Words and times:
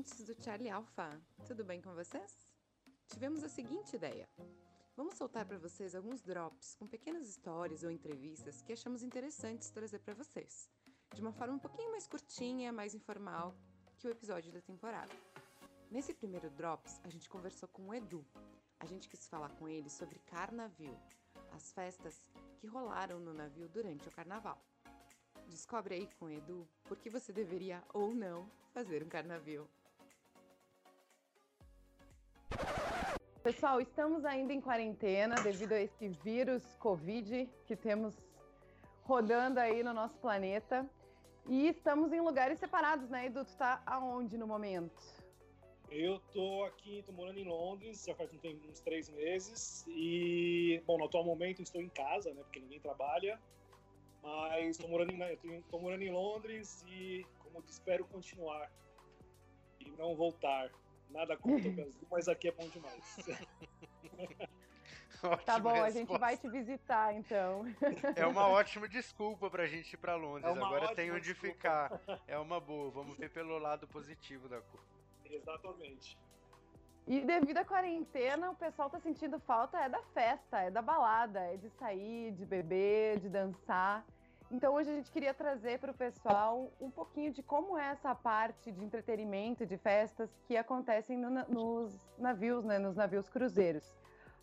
ouvintes 0.00 0.24
do 0.24 0.42
Charlie 0.42 0.70
Alpha! 0.70 1.20
Tudo 1.46 1.62
bem 1.62 1.78
com 1.82 1.92
vocês? 1.92 2.48
Tivemos 3.06 3.44
a 3.44 3.50
seguinte 3.50 3.96
ideia: 3.96 4.26
vamos 4.96 5.14
soltar 5.14 5.44
para 5.44 5.58
vocês 5.58 5.94
alguns 5.94 6.22
drops 6.22 6.74
com 6.74 6.86
pequenas 6.86 7.28
histórias 7.28 7.84
ou 7.84 7.90
entrevistas 7.90 8.62
que 8.62 8.72
achamos 8.72 9.02
interessantes 9.02 9.68
trazer 9.68 9.98
para 9.98 10.14
vocês, 10.14 10.70
de 11.14 11.20
uma 11.20 11.34
forma 11.34 11.52
um 11.52 11.58
pouquinho 11.58 11.90
mais 11.90 12.06
curtinha, 12.06 12.72
mais 12.72 12.94
informal 12.94 13.54
que 13.98 14.06
o 14.06 14.10
episódio 14.10 14.50
da 14.50 14.62
temporada. 14.62 15.12
Nesse 15.90 16.14
primeiro 16.14 16.48
Drops, 16.48 16.98
a 17.04 17.10
gente 17.10 17.28
conversou 17.28 17.68
com 17.68 17.88
o 17.88 17.94
Edu. 17.94 18.24
A 18.78 18.86
gente 18.86 19.06
quis 19.06 19.28
falar 19.28 19.50
com 19.50 19.68
ele 19.68 19.90
sobre 19.90 20.18
Carnavio, 20.20 20.98
as 21.52 21.72
festas 21.72 22.22
que 22.56 22.66
rolaram 22.66 23.20
no 23.20 23.34
navio 23.34 23.68
durante 23.68 24.08
o 24.08 24.10
carnaval. 24.10 24.58
Descobre 25.46 25.94
aí 25.94 26.08
com 26.18 26.24
o 26.24 26.30
Edu 26.30 26.66
por 26.84 26.96
que 26.96 27.10
você 27.10 27.34
deveria 27.34 27.84
ou 27.92 28.14
não 28.14 28.48
fazer 28.72 29.02
um 29.02 29.08
carnavio. 29.08 29.68
Pessoal, 33.42 33.80
estamos 33.80 34.26
ainda 34.26 34.52
em 34.52 34.60
quarentena 34.60 35.34
devido 35.36 35.72
a 35.72 35.80
esse 35.80 36.08
vírus 36.08 36.62
Covid 36.78 37.48
que 37.64 37.74
temos 37.74 38.14
rodando 39.04 39.58
aí 39.58 39.82
no 39.82 39.94
nosso 39.94 40.18
planeta. 40.18 40.86
E 41.48 41.68
estamos 41.68 42.12
em 42.12 42.20
lugares 42.20 42.58
separados, 42.58 43.08
né, 43.08 43.26
Edu? 43.26 43.42
Tu 43.46 43.56
tá 43.56 43.82
aonde 43.86 44.36
no 44.36 44.46
momento? 44.46 45.02
Eu 45.90 46.20
tô 46.34 46.64
aqui, 46.64 47.02
tô 47.06 47.12
morando 47.12 47.38
em 47.38 47.48
Londres, 47.48 48.04
já 48.06 48.14
faz 48.14 48.30
um 48.30 48.36
tempo, 48.36 48.68
uns 48.68 48.80
três 48.80 49.08
meses. 49.08 49.86
E, 49.88 50.82
bom, 50.86 50.98
no 50.98 51.06
atual 51.06 51.24
momento 51.24 51.62
estou 51.62 51.80
em 51.80 51.88
casa, 51.88 52.34
né? 52.34 52.42
Porque 52.42 52.60
ninguém 52.60 52.78
trabalha. 52.78 53.40
Mas 54.22 54.76
tô 54.76 54.86
morando 54.86 55.12
em, 55.12 55.62
tô 55.70 55.78
morando 55.78 56.02
em 56.02 56.12
Londres 56.12 56.84
e, 56.86 57.26
como 57.38 57.64
espero 57.66 58.04
continuar 58.04 58.70
e 59.80 59.90
não 59.92 60.14
voltar. 60.14 60.70
Nada 61.10 61.36
contra 61.36 61.68
o 61.68 61.72
Brasil, 61.72 62.06
mas 62.10 62.28
aqui 62.28 62.48
é 62.48 62.52
bom 62.52 62.68
demais. 62.68 63.16
tá 65.44 65.58
bom, 65.58 65.70
resposta. 65.70 65.84
a 65.84 65.90
gente 65.90 66.18
vai 66.18 66.36
te 66.36 66.48
visitar 66.48 67.14
então. 67.14 67.64
É 68.16 68.26
uma 68.26 68.48
ótima 68.48 68.88
desculpa 68.88 69.50
pra 69.50 69.66
gente 69.66 69.92
ir 69.92 69.96
pra 69.96 70.14
Londres. 70.14 70.44
É 70.44 70.50
Agora 70.50 70.94
tem 70.94 71.10
onde 71.10 71.32
desculpa. 71.32 71.54
ficar. 71.54 72.00
É 72.26 72.38
uma 72.38 72.60
boa. 72.60 72.90
Vamos 72.90 73.16
ver 73.18 73.30
pelo 73.30 73.58
lado 73.58 73.86
positivo 73.88 74.48
da 74.48 74.60
coisa. 74.60 74.86
Exatamente. 75.24 76.16
E 77.06 77.20
devido 77.22 77.58
à 77.58 77.64
quarentena, 77.64 78.50
o 78.50 78.54
pessoal 78.54 78.88
tá 78.88 79.00
sentindo 79.00 79.40
falta 79.40 79.78
é 79.78 79.88
da 79.88 80.02
festa, 80.14 80.60
é 80.60 80.70
da 80.70 80.80
balada, 80.80 81.40
é 81.40 81.56
de 81.56 81.68
sair, 81.70 82.32
de 82.32 82.44
beber, 82.44 83.18
de 83.18 83.28
dançar. 83.28 84.04
Então 84.50 84.74
hoje 84.74 84.90
a 84.90 84.94
gente 84.94 85.12
queria 85.12 85.32
trazer 85.32 85.78
para 85.78 85.92
o 85.92 85.94
pessoal 85.94 86.72
um 86.80 86.90
pouquinho 86.90 87.32
de 87.32 87.40
como 87.40 87.78
é 87.78 87.90
essa 87.90 88.14
parte 88.16 88.72
de 88.72 88.84
entretenimento, 88.84 89.64
de 89.64 89.76
festas 89.76 90.28
que 90.44 90.56
acontecem 90.56 91.16
no, 91.16 91.30
nos 91.48 92.10
navios, 92.18 92.64
né, 92.64 92.76
nos 92.76 92.96
navios 92.96 93.28
cruzeiros. 93.28 93.94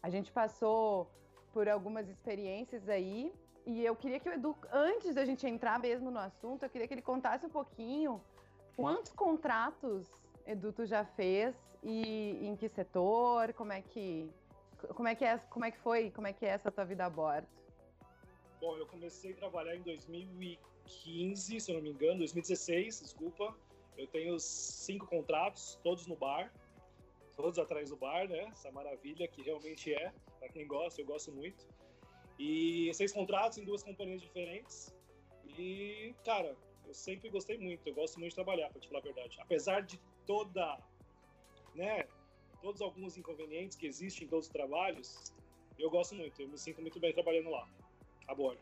A 0.01 0.09
gente 0.09 0.31
passou 0.31 1.11
por 1.51 1.67
algumas 1.67 2.07
experiências 2.07 2.87
aí 2.87 3.33
e 3.65 3.83
eu 3.83 3.97
queria 3.97 4.17
que 4.17 4.29
o 4.29 4.33
Edu, 4.33 4.55
antes 4.71 5.13
da 5.13 5.25
gente 5.25 5.45
entrar 5.45 5.77
mesmo 5.77 6.09
no 6.09 6.19
assunto, 6.19 6.63
eu 6.63 6.69
queria 6.69 6.87
que 6.87 6.93
ele 6.93 7.01
contasse 7.01 7.45
um 7.45 7.49
pouquinho 7.49 8.21
quantos 8.77 9.11
contratos 9.11 10.09
Edu, 10.45 10.71
tu 10.71 10.85
já 10.85 11.03
fez 11.03 11.53
e 11.83 12.47
em 12.47 12.55
que 12.55 12.69
setor? 12.69 13.51
Como 13.53 13.73
é 13.73 13.81
que 13.81 14.31
como 14.95 15.07
é 15.09 15.15
que 15.15 15.25
é, 15.25 15.37
como 15.49 15.65
é 15.65 15.71
que 15.71 15.79
foi? 15.79 16.11
Como 16.11 16.27
é 16.27 16.31
que 16.31 16.45
é 16.45 16.49
essa 16.49 16.71
tua 16.71 16.85
vida 16.85 17.05
a 17.05 17.09
bordo? 17.09 17.56
Bom, 18.59 18.75
eu 18.75 18.87
comecei 18.87 19.33
a 19.33 19.35
trabalhar 19.35 19.75
em 19.75 19.83
2015, 19.83 21.59
se 21.59 21.71
eu 21.71 21.75
não 21.75 21.81
me 21.81 21.91
engano, 21.91 22.19
2016, 22.19 23.01
desculpa. 23.01 23.55
Eu 23.95 24.07
tenho 24.07 24.39
cinco 24.39 25.05
contratos, 25.05 25.79
todos 25.83 26.07
no 26.07 26.15
bar, 26.15 26.51
todos 27.35 27.59
atrás 27.59 27.89
do 27.89 27.97
bar, 27.97 28.27
né? 28.27 28.49
Essa 28.51 28.71
maravilha 28.71 29.27
que 29.27 29.43
realmente 29.43 29.93
é, 29.93 30.11
para 30.39 30.49
quem 30.49 30.67
gosta, 30.67 30.99
eu 31.01 31.05
gosto 31.05 31.31
muito. 31.31 31.67
E 32.39 32.91
seis 32.93 33.11
contratos 33.11 33.59
em 33.59 33.63
duas 33.63 33.83
companhias 33.83 34.21
diferentes. 34.21 34.95
E, 35.45 36.15
cara, 36.25 36.55
eu 36.85 36.93
sempre 36.93 37.29
gostei 37.29 37.57
muito, 37.59 37.87
eu 37.87 37.93
gosto 37.93 38.19
muito 38.19 38.31
de 38.31 38.35
trabalhar, 38.35 38.69
para 38.69 38.81
te 38.81 38.87
falar 38.87 38.99
a 38.99 39.03
verdade. 39.03 39.37
Apesar 39.39 39.81
de 39.81 39.99
toda, 40.25 40.79
né, 41.75 42.07
todos 42.61 42.81
alguns 42.81 43.17
inconvenientes 43.17 43.77
que 43.77 43.85
existem 43.85 44.25
em 44.25 44.29
todos 44.29 44.47
os 44.47 44.51
trabalhos, 44.51 45.33
eu 45.77 45.89
gosto 45.91 46.15
muito, 46.15 46.41
eu 46.41 46.47
me 46.47 46.57
sinto 46.57 46.81
muito 46.81 46.99
bem 46.99 47.13
trabalhando 47.13 47.49
lá, 47.49 47.67
a 48.27 48.35
bordo. 48.35 48.59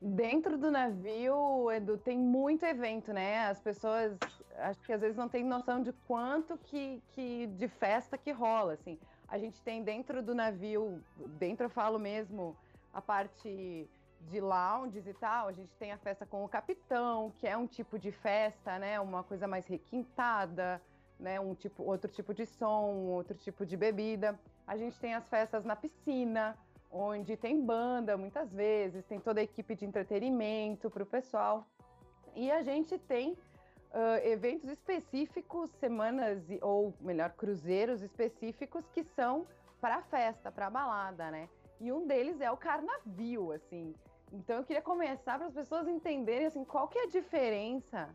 Dentro 0.00 0.58
do 0.58 0.70
navio, 0.70 1.70
Edu, 1.70 1.96
tem 1.96 2.18
muito 2.18 2.64
evento, 2.64 3.12
né? 3.12 3.46
As 3.46 3.60
pessoas 3.60 4.18
acho 4.58 4.80
que 4.82 4.92
às 4.92 5.00
vezes 5.00 5.16
não 5.16 5.28
têm 5.28 5.44
noção 5.44 5.82
de 5.82 5.92
quanto 6.06 6.56
que, 6.58 7.02
que 7.12 7.46
de 7.48 7.68
festa 7.68 8.16
que 8.16 8.30
rola, 8.30 8.74
assim. 8.74 8.98
A 9.28 9.38
gente 9.38 9.60
tem 9.62 9.82
dentro 9.82 10.22
do 10.22 10.34
navio, 10.34 11.02
dentro 11.38 11.66
eu 11.66 11.70
falo 11.70 11.98
mesmo, 11.98 12.56
a 12.92 13.02
parte 13.02 13.88
de 14.20 14.40
lounges 14.40 15.06
e 15.06 15.14
tal, 15.14 15.48
a 15.48 15.52
gente 15.52 15.74
tem 15.76 15.92
a 15.92 15.98
festa 15.98 16.24
com 16.26 16.44
o 16.44 16.48
capitão, 16.48 17.32
que 17.38 17.46
é 17.46 17.56
um 17.56 17.66
tipo 17.66 17.98
de 17.98 18.10
festa, 18.10 18.78
né? 18.78 18.98
Uma 19.00 19.22
coisa 19.22 19.46
mais 19.46 19.66
requintada, 19.66 20.80
né? 21.18 21.40
Um 21.40 21.54
tipo, 21.54 21.82
outro 21.82 22.10
tipo 22.10 22.32
de 22.32 22.46
som, 22.46 23.06
outro 23.06 23.36
tipo 23.36 23.64
de 23.64 23.76
bebida. 23.76 24.38
A 24.66 24.76
gente 24.76 24.98
tem 24.98 25.14
as 25.14 25.28
festas 25.28 25.64
na 25.64 25.76
piscina, 25.76 26.56
onde 26.90 27.36
tem 27.36 27.64
banda 27.64 28.16
muitas 28.16 28.52
vezes, 28.52 29.04
tem 29.04 29.20
toda 29.20 29.40
a 29.40 29.42
equipe 29.42 29.74
de 29.74 29.84
entretenimento 29.84 30.90
para 30.90 31.02
o 31.02 31.06
pessoal. 31.06 31.66
E 32.34 32.50
a 32.50 32.62
gente 32.62 32.98
tem 32.98 33.32
uh, 33.32 34.24
eventos 34.24 34.68
específicos, 34.68 35.70
semanas 35.72 36.42
ou 36.60 36.94
melhor, 37.00 37.30
cruzeiros 37.30 38.02
específicos 38.02 38.86
que 38.88 39.02
são 39.02 39.46
para 39.80 40.02
festa, 40.02 40.50
para 40.50 40.70
balada, 40.70 41.30
né? 41.30 41.48
E 41.80 41.92
um 41.92 42.06
deles 42.06 42.40
é 42.40 42.50
o 42.50 42.56
Carnavio, 42.56 43.52
assim. 43.52 43.94
Então 44.32 44.56
eu 44.56 44.64
queria 44.64 44.82
começar 44.82 45.38
para 45.38 45.46
as 45.46 45.54
pessoas 45.54 45.86
entenderem 45.86 46.46
assim 46.46 46.64
qual 46.64 46.88
que 46.88 46.98
é 46.98 47.04
a 47.04 47.08
diferença 47.08 48.08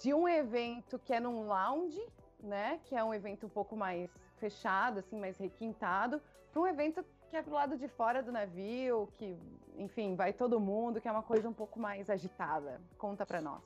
de 0.00 0.12
um 0.12 0.28
evento 0.28 0.98
que 0.98 1.12
é 1.12 1.20
num 1.20 1.46
lounge, 1.46 2.04
né, 2.40 2.80
que 2.84 2.94
é 2.94 3.02
um 3.02 3.12
evento 3.12 3.46
um 3.46 3.48
pouco 3.48 3.76
mais 3.76 4.10
fechado, 4.38 5.00
assim, 5.00 5.18
mais 5.18 5.36
requintado, 5.38 6.22
para 6.52 6.62
um 6.62 6.66
evento 6.66 7.04
que 7.28 7.36
é 7.36 7.42
pro 7.42 7.52
lado 7.52 7.76
de 7.76 7.88
fora 7.88 8.22
do 8.22 8.32
navio, 8.32 9.08
que, 9.18 9.36
enfim, 9.76 10.14
vai 10.14 10.32
todo 10.32 10.58
mundo, 10.58 11.00
que 11.00 11.08
é 11.08 11.12
uma 11.12 11.22
coisa 11.22 11.48
um 11.48 11.52
pouco 11.52 11.78
mais 11.78 12.08
agitada. 12.08 12.80
Conta 12.96 13.26
para 13.26 13.40
nós. 13.40 13.62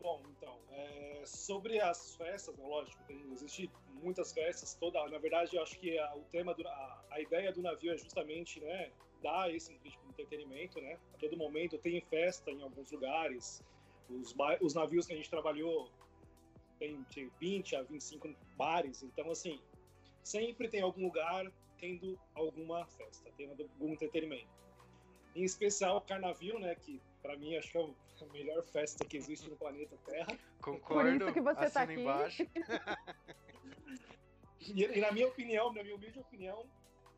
Bom, 0.00 0.22
então, 0.30 0.56
é, 0.70 1.22
sobre 1.26 1.80
as 1.80 2.16
festas, 2.16 2.56
né, 2.56 2.66
lógico, 2.66 3.02
tem, 3.04 3.20
existe 3.32 3.70
muitas 4.02 4.32
festas, 4.32 4.74
toda, 4.74 5.06
na 5.08 5.18
verdade, 5.18 5.56
eu 5.56 5.62
acho 5.62 5.78
que 5.78 5.98
a, 5.98 6.16
o 6.16 6.22
tema, 6.32 6.54
do, 6.54 6.66
a, 6.66 7.04
a, 7.10 7.20
ideia 7.20 7.52
do 7.52 7.60
navio 7.60 7.92
é 7.92 7.98
justamente, 7.98 8.60
né, 8.60 8.90
dar 9.22 9.54
esse 9.54 9.74
tipo 9.78 10.02
de 10.02 10.08
entretenimento, 10.08 10.80
né, 10.80 10.98
a 11.14 11.18
todo 11.18 11.36
momento 11.36 11.76
tem 11.76 12.00
festa 12.00 12.50
em 12.50 12.62
alguns 12.62 12.90
lugares, 12.90 13.62
os, 14.08 14.34
os 14.62 14.74
navios 14.74 15.06
que 15.06 15.12
a 15.12 15.16
gente 15.16 15.28
trabalhou 15.28 15.90
tem 16.78 17.04
de 17.10 17.30
20 17.38 17.76
a 17.76 17.82
25 17.82 18.34
bares, 18.56 19.02
então, 19.02 19.30
assim, 19.30 19.60
sempre 20.22 20.66
tem 20.68 20.80
algum 20.80 21.02
lugar 21.02 21.50
tendo 21.80 22.18
alguma 22.34 22.86
festa, 22.86 23.30
tendo 23.36 23.62
algum 23.62 23.92
entretenimento. 23.92 24.48
Em 25.34 25.44
especial 25.44 25.96
o 25.96 26.00
Carnavio, 26.00 26.58
né, 26.58 26.74
que 26.74 27.00
para 27.22 27.36
mim, 27.36 27.56
acho 27.56 27.70
que 27.70 27.78
é 27.78 27.82
a 27.82 28.26
melhor 28.32 28.62
festa 28.64 29.04
que 29.04 29.16
existe 29.16 29.48
no 29.48 29.54
planeta 29.56 29.96
Terra. 30.04 30.36
Concordo. 30.60 31.10
Por 31.10 31.24
isso 31.24 31.32
que 31.32 31.40
você 31.40 31.70
tá 31.70 31.82
aqui. 31.82 31.94
embaixo. 31.94 32.42
e, 34.60 34.84
e, 34.84 35.00
na 35.00 35.12
minha 35.12 35.28
opinião, 35.28 35.72
na 35.72 35.82
minha 35.82 35.94
humilde 35.94 36.18
opinião, 36.18 36.66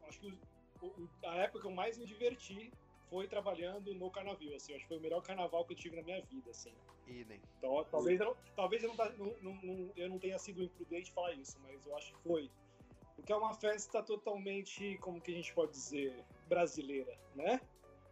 acho 0.08 0.20
que 0.20 0.38
o, 0.80 0.86
o, 0.86 1.08
a 1.24 1.36
época 1.36 1.60
que 1.60 1.66
eu 1.66 1.70
mais 1.70 1.96
me 1.98 2.04
diverti 2.04 2.72
foi 3.08 3.28
trabalhando 3.28 3.94
no 3.94 4.10
carnaval, 4.10 4.54
assim, 4.54 4.74
acho 4.74 4.82
que 4.82 4.88
foi 4.88 4.98
o 4.98 5.00
melhor 5.00 5.22
carnaval 5.22 5.64
que 5.64 5.74
eu 5.74 5.76
tive 5.76 5.96
na 5.96 6.02
minha 6.02 6.20
vida, 6.22 6.50
assim. 6.50 6.72
Idem. 7.06 7.40
Então, 7.58 7.84
talvez, 7.90 8.20
eu 8.20 8.26
não, 8.26 8.36
talvez 8.56 8.82
eu, 8.82 8.88
não, 8.88 8.96
tá, 8.96 9.10
não, 9.10 9.54
não, 9.62 9.92
eu 9.96 10.08
não 10.08 10.18
tenha 10.18 10.38
sido 10.38 10.62
imprudente 10.62 11.12
falar 11.12 11.34
isso, 11.34 11.58
mas 11.62 11.86
eu 11.86 11.96
acho 11.96 12.12
que 12.14 12.22
foi. 12.22 12.50
Porque 13.16 13.32
é 13.32 13.36
uma 13.36 13.54
festa 13.54 14.02
totalmente, 14.02 14.98
como 14.98 15.20
que 15.20 15.32
a 15.32 15.34
gente 15.34 15.54
pode 15.54 15.72
dizer, 15.72 16.24
brasileira, 16.48 17.16
né? 17.34 17.60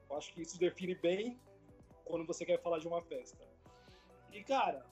Eu 0.09 0.17
acho 0.17 0.33
que 0.33 0.43
isso 0.43 0.59
define 0.59 0.95
bem 0.95 1.39
quando 2.05 2.27
você 2.27 2.45
quer 2.45 2.61
falar 2.61 2.79
de 2.79 2.89
uma 2.89 3.01
festa. 3.01 3.39
E, 4.33 4.43
cara, 4.43 4.85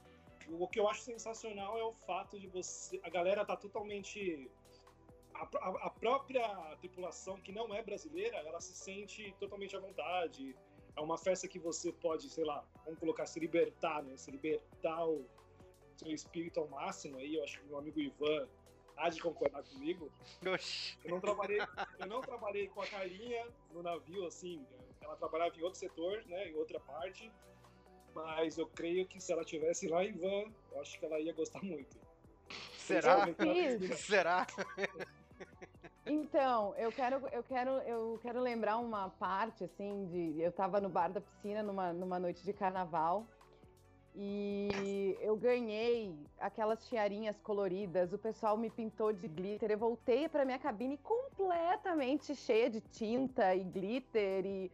o 0.48 0.66
que 0.66 0.80
eu 0.80 0.88
acho 0.88 1.02
sensacional 1.02 1.78
é 1.78 1.84
o 1.84 1.92
fato 1.92 2.38
de 2.38 2.46
você. 2.46 3.00
A 3.02 3.10
galera 3.10 3.44
tá 3.44 3.56
totalmente. 3.56 4.50
A, 5.34 5.42
a, 5.42 5.86
a, 5.86 5.90
própria 5.90 6.48
tripulação, 6.80 7.36
que 7.40 7.52
não 7.52 7.72
é 7.74 7.82
brasileira, 7.82 8.38
ela 8.38 8.60
se 8.60 8.74
sente 8.74 9.34
totalmente 9.38 9.76
à 9.76 9.80
vontade. 9.80 10.56
É 10.96 11.00
uma 11.00 11.16
festa 11.16 11.46
que 11.46 11.60
você 11.60 11.92
pode, 11.92 12.28
sei 12.28 12.44
lá, 12.44 12.64
vamos 12.84 12.98
colocar, 12.98 13.24
se 13.26 13.38
libertar, 13.38 14.02
né? 14.02 14.16
Se 14.16 14.30
libertar 14.30 15.06
o 15.06 15.24
seu 15.96 16.10
espírito 16.12 16.60
ao 16.60 16.68
máximo. 16.68 17.18
Aí 17.18 17.36
eu 17.36 17.44
acho 17.44 17.60
que 17.60 17.66
meu 17.66 17.78
amigo 17.78 18.00
Ivan 18.00 18.48
há 18.98 19.08
de 19.08 19.20
concordar 19.20 19.62
comigo. 19.62 20.10
Oxi. 20.52 20.98
Eu 21.04 21.12
não 21.12 21.20
trabalhei, 21.20 21.60
eu 21.98 22.06
não 22.06 22.20
trabalhei 22.20 22.68
com 22.68 22.82
a 22.82 22.86
Carinha 22.86 23.46
no 23.72 23.82
navio, 23.82 24.26
assim, 24.26 24.64
ela 25.00 25.16
trabalhava 25.16 25.56
em 25.56 25.62
outro 25.62 25.78
setor, 25.78 26.22
né, 26.26 26.48
em 26.48 26.54
outra 26.54 26.78
parte. 26.80 27.30
Mas 28.14 28.58
eu 28.58 28.66
creio 28.66 29.06
que 29.06 29.20
se 29.20 29.32
ela 29.32 29.44
tivesse 29.44 29.86
lá 29.86 30.04
em 30.04 30.12
van, 30.12 30.52
eu 30.72 30.80
acho 30.80 30.98
que 30.98 31.04
ela 31.06 31.20
ia 31.20 31.32
gostar 31.32 31.62
muito. 31.62 31.96
Será? 32.76 33.26
Será? 33.96 34.46
Então, 36.06 36.74
eu 36.76 36.90
quero, 36.90 37.28
eu 37.28 37.42
quero, 37.42 37.70
eu 37.82 38.18
quero 38.22 38.40
lembrar 38.40 38.78
uma 38.78 39.10
parte 39.10 39.64
assim 39.64 40.06
de 40.06 40.40
eu 40.40 40.48
estava 40.48 40.80
no 40.80 40.88
bar 40.88 41.12
da 41.12 41.20
piscina 41.20 41.62
numa, 41.62 41.92
numa 41.92 42.18
noite 42.18 42.42
de 42.42 42.52
carnaval 42.54 43.26
e 44.14 45.16
eu 45.20 45.36
ganhei 45.36 46.14
aquelas 46.40 46.86
tiarinhas 46.88 47.38
coloridas, 47.40 48.12
o 48.12 48.18
pessoal 48.18 48.56
me 48.56 48.70
pintou 48.70 49.12
de 49.12 49.28
glitter, 49.28 49.70
eu 49.70 49.78
voltei 49.78 50.28
para 50.28 50.44
minha 50.44 50.58
cabine 50.58 50.96
completamente 50.98 52.34
cheia 52.34 52.68
de 52.68 52.80
tinta 52.80 53.54
e 53.54 53.62
glitter 53.62 54.44
e, 54.44 54.72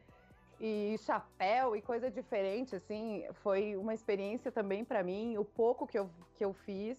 e 0.61 0.97
chapéu 0.99 1.77
e 1.77 1.83
coisa 1.83 2.11
diferente, 2.11 2.77
assim, 2.77 3.27
foi 3.43 3.77
uma 3.77 3.93
experiência 3.93 4.51
também 4.51 4.85
para 4.85 5.03
mim, 5.03 5.37
o 5.37 5.45
pouco 5.45 5.87
que 5.87 5.99
eu, 5.99 6.09
que 6.37 6.45
eu 6.45 6.53
fiz 6.53 6.99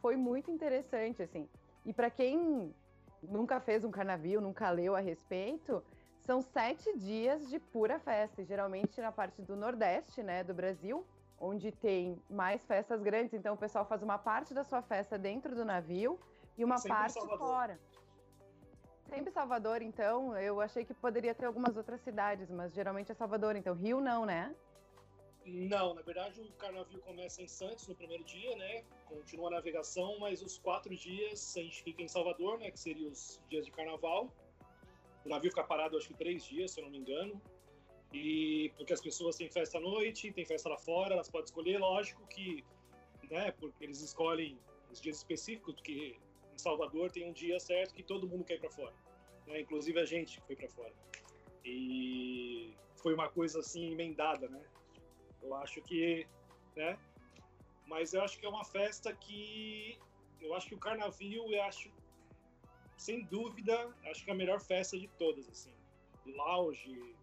foi 0.00 0.16
muito 0.16 0.50
interessante, 0.50 1.22
assim. 1.22 1.48
E 1.84 1.92
para 1.92 2.10
quem 2.10 2.74
nunca 3.22 3.60
fez 3.60 3.84
um 3.84 3.90
carnaval, 3.90 4.40
nunca 4.40 4.70
leu 4.70 4.96
a 4.96 5.00
respeito, 5.00 5.82
são 6.20 6.40
sete 6.40 6.96
dias 6.98 7.48
de 7.48 7.58
pura 7.58 7.98
festa, 7.98 8.44
geralmente 8.44 9.00
na 9.00 9.12
parte 9.12 9.42
do 9.42 9.56
Nordeste, 9.56 10.22
né, 10.22 10.44
do 10.44 10.54
Brasil, 10.54 11.04
onde 11.42 11.72
tem 11.72 12.16
mais 12.30 12.64
festas 12.64 13.02
grandes, 13.02 13.34
então 13.34 13.54
o 13.54 13.58
pessoal 13.58 13.84
faz 13.84 14.00
uma 14.00 14.16
parte 14.16 14.54
da 14.54 14.62
sua 14.62 14.80
festa 14.80 15.18
dentro 15.18 15.56
do 15.56 15.64
navio 15.64 16.18
e 16.56 16.64
uma 16.64 16.80
parte 16.80 17.18
fora. 17.36 17.78
Sempre 19.10 19.32
Salvador, 19.32 19.82
então, 19.82 20.38
eu 20.38 20.60
achei 20.60 20.84
que 20.84 20.94
poderia 20.94 21.34
ter 21.34 21.44
algumas 21.44 21.76
outras 21.76 22.00
cidades, 22.00 22.48
mas 22.48 22.72
geralmente 22.72 23.10
é 23.10 23.14
Salvador, 23.14 23.56
então 23.56 23.74
Rio 23.74 24.00
não, 24.00 24.24
né? 24.24 24.54
Não, 25.44 25.92
na 25.92 26.02
verdade 26.02 26.40
o 26.40 26.52
carnaval 26.52 26.86
começa 27.04 27.42
em 27.42 27.48
Santos 27.48 27.88
no 27.88 27.96
primeiro 27.96 28.22
dia, 28.22 28.56
né? 28.56 28.84
Continua 29.08 29.48
a 29.48 29.50
navegação, 29.50 30.20
mas 30.20 30.40
os 30.40 30.56
quatro 30.56 30.94
dias 30.94 31.56
a 31.56 31.60
gente 31.60 31.82
fica 31.82 32.00
em 32.00 32.08
Salvador, 32.08 32.58
né? 32.60 32.70
Que 32.70 32.78
seriam 32.78 33.10
os 33.10 33.40
dias 33.50 33.66
de 33.66 33.72
carnaval. 33.72 34.30
O 35.24 35.28
navio 35.28 35.50
fica 35.50 35.64
parado 35.64 35.96
acho 35.96 36.06
que 36.06 36.14
três 36.14 36.44
dias, 36.44 36.70
se 36.70 36.80
eu 36.80 36.84
não 36.84 36.92
me 36.92 36.98
engano. 36.98 37.42
E 38.12 38.70
porque 38.76 38.92
as 38.92 39.00
pessoas 39.00 39.36
têm 39.36 39.48
festa 39.48 39.78
à 39.78 39.80
noite, 39.80 40.32
tem 40.32 40.44
festa 40.44 40.68
lá 40.68 40.76
fora, 40.76 41.14
elas 41.14 41.30
podem 41.30 41.44
escolher, 41.44 41.78
lógico 41.78 42.26
que, 42.26 42.64
né? 43.30 43.52
Porque 43.52 43.84
eles 43.84 44.00
escolhem 44.00 44.58
os 44.90 45.00
dias 45.00 45.16
específicos, 45.18 45.74
porque 45.74 46.16
em 46.52 46.58
Salvador 46.58 47.10
tem 47.10 47.28
um 47.28 47.32
dia 47.32 47.58
certo 47.58 47.94
que 47.94 48.02
todo 48.02 48.28
mundo 48.28 48.44
quer 48.44 48.54
ir 48.54 48.60
para 48.60 48.70
fora, 48.70 48.94
né? 49.46 49.60
Inclusive 49.60 49.98
a 49.98 50.04
gente 50.04 50.40
que 50.40 50.46
foi 50.46 50.56
para 50.56 50.68
fora. 50.68 50.92
E 51.64 52.74
foi 52.96 53.14
uma 53.14 53.28
coisa 53.28 53.60
assim 53.60 53.92
emendada, 53.92 54.48
né? 54.48 54.62
Eu 55.42 55.54
acho 55.54 55.80
que, 55.82 56.26
né? 56.76 56.98
Mas 57.86 58.12
eu 58.12 58.22
acho 58.22 58.38
que 58.38 58.44
é 58.44 58.48
uma 58.48 58.64
festa 58.64 59.14
que 59.14 59.98
eu 60.40 60.54
acho 60.54 60.66
que 60.68 60.74
o 60.74 60.78
Carnaval, 60.78 61.16
eu 61.20 61.62
acho 61.62 61.90
sem 62.96 63.24
dúvida, 63.24 63.92
acho 64.06 64.24
que 64.24 64.30
é 64.30 64.32
a 64.32 64.36
melhor 64.36 64.60
festa 64.60 64.98
de 64.98 65.08
todas, 65.08 65.48
assim. 65.48 65.74
Lounge, 66.24 67.16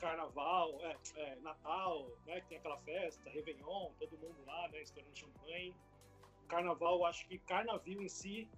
Carnaval, 0.00 0.80
é, 0.82 0.96
é, 1.16 1.36
Natal, 1.36 2.10
né, 2.26 2.40
que 2.40 2.48
tem 2.48 2.58
aquela 2.58 2.78
festa, 2.78 3.28
Réveillon, 3.30 3.92
todo 3.98 4.18
mundo 4.18 4.42
lá, 4.46 4.68
né, 4.68 4.82
estourando 4.82 5.16
champanhe. 5.16 5.74
Carnaval, 6.48 7.04
acho 7.04 7.28
que 7.28 7.38
Carnaval 7.38 7.82
em 7.86 8.08
si, 8.08 8.48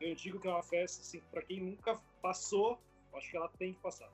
eu 0.00 0.14
digo 0.14 0.40
que 0.40 0.48
é 0.48 0.50
uma 0.50 0.62
festa, 0.62 1.02
assim, 1.02 1.20
para 1.30 1.42
quem 1.42 1.60
nunca 1.60 2.00
passou, 2.22 2.80
acho 3.14 3.30
que 3.30 3.36
ela 3.36 3.48
tem 3.50 3.74
que 3.74 3.80
passar. 3.80 4.10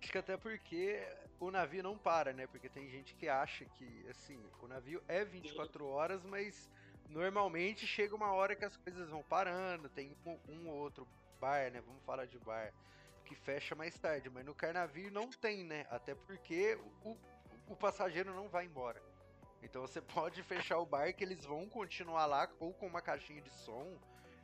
Acho 0.00 0.12
que 0.12 0.18
até 0.18 0.36
porque 0.36 1.02
o 1.40 1.50
navio 1.50 1.82
não 1.82 1.96
para, 1.96 2.32
né? 2.32 2.46
Porque 2.46 2.68
tem 2.68 2.88
gente 2.90 3.14
que 3.14 3.28
acha 3.28 3.64
que, 3.64 4.06
assim, 4.08 4.38
o 4.60 4.68
navio 4.68 5.02
é 5.08 5.24
24 5.24 5.86
horas, 5.86 6.22
mas 6.24 6.70
normalmente 7.08 7.86
chega 7.86 8.14
uma 8.14 8.32
hora 8.32 8.54
que 8.54 8.64
as 8.64 8.76
coisas 8.76 9.08
vão 9.08 9.22
parando, 9.22 9.88
tem 9.88 10.14
um, 10.26 10.38
um 10.48 10.68
ou 10.68 10.76
outro 10.76 11.08
bar, 11.40 11.70
né? 11.70 11.80
Vamos 11.80 12.02
falar 12.04 12.26
de 12.26 12.38
bar, 12.38 12.72
que 13.24 13.34
fecha 13.34 13.74
mais 13.74 13.98
tarde, 13.98 14.30
mas 14.30 14.44
no 14.44 14.54
Carnavio 14.54 15.10
não 15.10 15.28
tem, 15.30 15.64
né? 15.64 15.86
Até 15.90 16.14
porque 16.14 16.78
o, 17.02 17.16
o 17.68 17.76
passageiro 17.76 18.34
não 18.34 18.48
vai 18.48 18.66
embora. 18.66 19.02
Então 19.62 19.82
você 19.82 20.00
pode 20.14 20.42
fechar 20.42 20.78
o 20.78 20.86
bar 20.86 21.12
que 21.14 21.24
eles 21.24 21.44
vão 21.44 21.68
continuar 21.68 22.26
lá 22.26 22.48
ou 22.60 22.72
com 22.72 22.86
uma 22.86 23.00
caixinha 23.00 23.40
de 23.40 23.50
som, 23.50 23.98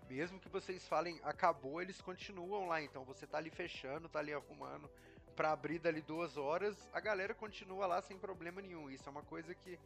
mesmo 0.08 0.40
que 0.40 0.48
vocês 0.48 0.88
falem 0.88 1.20
acabou, 1.22 1.80
eles 1.80 2.00
continuam 2.00 2.66
lá. 2.66 2.82
Então 2.82 3.04
você 3.04 3.26
tá 3.26 3.38
ali 3.38 3.50
fechando, 3.50 4.08
tá 4.08 4.18
ali 4.18 4.32
arrumando 4.32 4.90
para 5.36 5.52
abrir 5.52 5.78
dali 5.78 6.02
duas 6.02 6.36
horas, 6.36 6.76
a 6.92 7.00
galera 7.00 7.32
continua 7.32 7.86
lá 7.86 8.02
sem 8.02 8.18
problema 8.18 8.60
nenhum. 8.60 8.90
Isso 8.90 9.08
é 9.08 9.10
uma 9.10 9.22
coisa 9.22 9.54
que 9.54 9.78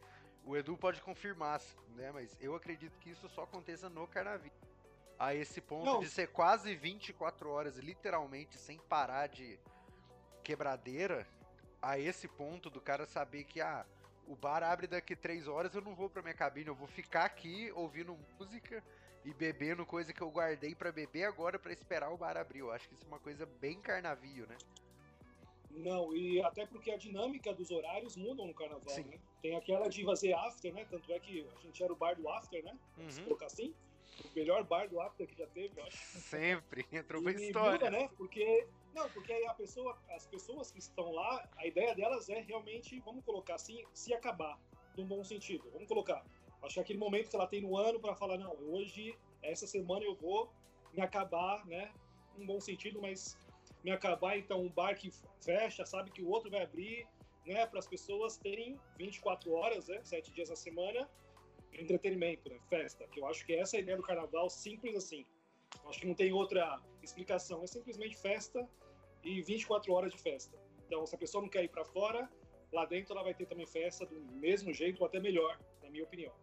o 0.43 0.55
Edu 0.57 0.77
pode 0.77 1.01
confirmar, 1.01 1.61
né? 1.95 2.11
Mas 2.11 2.35
eu 2.41 2.55
acredito 2.55 2.97
que 2.99 3.09
isso 3.09 3.29
só 3.29 3.43
aconteça 3.43 3.89
no 3.89 4.07
Carnaval. 4.07 4.51
A 5.17 5.33
esse 5.33 5.61
ponto 5.61 5.85
Não. 5.85 5.99
de 5.99 6.09
ser 6.09 6.27
quase 6.27 6.75
24 6.75 7.49
horas, 7.49 7.77
literalmente, 7.77 8.57
sem 8.57 8.77
parar 8.77 9.27
de 9.27 9.57
quebradeira, 10.43 11.25
a 11.81 11.97
esse 11.97 12.27
ponto 12.27 12.69
do 12.69 12.81
cara 12.81 13.05
saber 13.05 13.45
que, 13.45 13.61
ah, 13.61 13.85
o 14.27 14.35
bar 14.35 14.63
abre 14.63 14.87
daqui 14.87 15.15
três 15.15 15.47
horas, 15.47 15.73
eu 15.73 15.81
não 15.81 15.95
vou 15.95 16.09
pra 16.09 16.21
minha 16.21 16.33
cabine, 16.33 16.67
eu 16.67 16.75
vou 16.75 16.87
ficar 16.87 17.25
aqui 17.25 17.71
ouvindo 17.73 18.17
música 18.37 18.83
e 19.23 19.33
bebendo 19.33 19.85
coisa 19.85 20.13
que 20.13 20.21
eu 20.21 20.29
guardei 20.29 20.75
para 20.75 20.91
beber 20.91 21.23
agora 21.23 21.57
para 21.57 21.71
esperar 21.71 22.11
o 22.11 22.17
bar 22.17 22.37
abrir. 22.37 22.59
Eu 22.59 22.71
acho 22.71 22.87
que 22.87 22.95
isso 22.95 23.05
é 23.05 23.07
uma 23.07 23.19
coisa 23.19 23.45
bem 23.45 23.79
carnavio, 23.79 24.45
né? 24.47 24.57
Não, 25.71 26.15
e 26.15 26.41
até 26.41 26.65
porque 26.65 26.91
a 26.91 26.97
dinâmica 26.97 27.53
dos 27.53 27.69
horários 27.69 28.15
mudam 28.15 28.47
no 28.47 28.53
carnaval, 28.53 28.87
Sim. 28.87 29.03
né? 29.03 29.19
Tem 29.41 29.55
aquela 29.55 29.89
de 29.89 30.03
fazer 30.05 30.33
after, 30.33 30.73
né? 30.73 30.85
Tanto 30.89 31.11
é 31.11 31.19
que 31.19 31.45
a 31.55 31.59
gente 31.61 31.83
era 31.83 31.91
o 31.91 31.95
bar 31.95 32.15
do 32.15 32.29
after, 32.29 32.63
né? 32.63 32.77
Uhum. 32.97 33.09
Se 33.11 33.21
colocar 33.21 33.47
assim. 33.47 33.73
O 34.23 34.35
melhor 34.35 34.63
bar 34.63 34.87
do 34.87 34.99
after 35.01 35.27
que 35.27 35.37
já 35.37 35.47
teve, 35.47 35.79
eu 35.79 35.85
acho. 35.85 35.97
Sempre, 35.97 36.85
entrou 36.91 37.21
pra 37.21 37.31
história. 37.31 37.71
Muda, 37.71 37.91
né? 37.91 38.09
Porque. 38.17 38.67
Não, 38.93 39.09
porque 39.09 39.33
aí 39.33 39.45
a 39.45 39.53
pessoa, 39.53 39.97
as 40.11 40.25
pessoas 40.25 40.71
que 40.71 40.79
estão 40.79 41.11
lá, 41.11 41.49
a 41.57 41.67
ideia 41.67 41.93
delas 41.93 42.29
é 42.29 42.39
realmente, 42.39 42.97
vamos 43.01 43.25
colocar 43.25 43.55
assim, 43.55 43.83
se 43.93 44.13
acabar, 44.13 44.57
num 44.97 45.05
bom 45.05 45.21
sentido. 45.21 45.69
Vamos 45.73 45.87
colocar. 45.87 46.23
Acho 46.63 46.75
que 46.75 46.79
aquele 46.79 46.99
momento 46.99 47.29
que 47.29 47.35
ela 47.35 47.45
tem 47.45 47.61
no 47.61 47.77
ano 47.77 47.99
para 47.99 48.15
falar, 48.15 48.37
não, 48.37 48.55
hoje, 48.71 49.17
essa 49.43 49.67
semana 49.67 50.05
eu 50.05 50.15
vou 50.15 50.49
me 50.93 51.01
acabar, 51.01 51.65
né? 51.65 51.91
Num 52.37 52.45
bom 52.45 52.59
sentido, 52.61 53.01
mas 53.01 53.37
me 53.83 53.91
acabar, 53.91 54.37
então 54.37 54.61
um 54.61 54.69
bar 54.69 54.95
que 54.95 55.11
fecha, 55.43 55.85
sabe 55.85 56.09
que 56.09 56.23
o 56.23 56.29
outro 56.29 56.49
vai 56.49 56.63
abrir, 56.63 57.07
né, 57.45 57.65
para 57.67 57.77
as 57.77 57.87
pessoas 57.87 58.37
terem 58.37 58.79
24 58.97 59.51
horas, 59.51 59.87
né, 59.87 60.01
7 60.03 60.33
dias 60.33 60.49
na 60.49 60.55
semana, 60.55 61.07
entretenimento, 61.79 62.49
né, 62.49 62.59
festa, 62.69 63.07
que 63.07 63.19
eu 63.19 63.27
acho 63.27 63.45
que 63.45 63.53
essa 63.53 63.75
é 63.75 63.79
a 63.79 63.81
ideia 63.81 63.97
do 63.97 64.03
carnaval, 64.03 64.49
simples 64.49 64.95
assim. 64.95 65.25
Eu 65.83 65.89
acho 65.89 65.99
que 65.99 66.07
não 66.07 66.15
tem 66.15 66.31
outra 66.31 66.79
explicação, 67.03 67.63
é 67.63 67.67
simplesmente 67.67 68.15
festa 68.17 68.67
e 69.23 69.41
24 69.41 69.91
horas 69.93 70.11
de 70.11 70.17
festa. 70.17 70.57
Então, 70.85 71.05
se 71.05 71.15
a 71.15 71.17
pessoa 71.17 71.41
não 71.41 71.49
quer 71.49 71.63
ir 71.63 71.69
para 71.69 71.83
fora, 71.83 72.29
lá 72.71 72.85
dentro 72.85 73.13
ela 73.13 73.23
vai 73.23 73.33
ter 73.33 73.45
também 73.45 73.65
festa 73.65 74.05
do 74.05 74.19
mesmo 74.33 74.73
jeito 74.73 75.01
ou 75.01 75.07
até 75.07 75.19
melhor, 75.19 75.59
na 75.81 75.89
minha 75.89 76.03
opinião. 76.03 76.33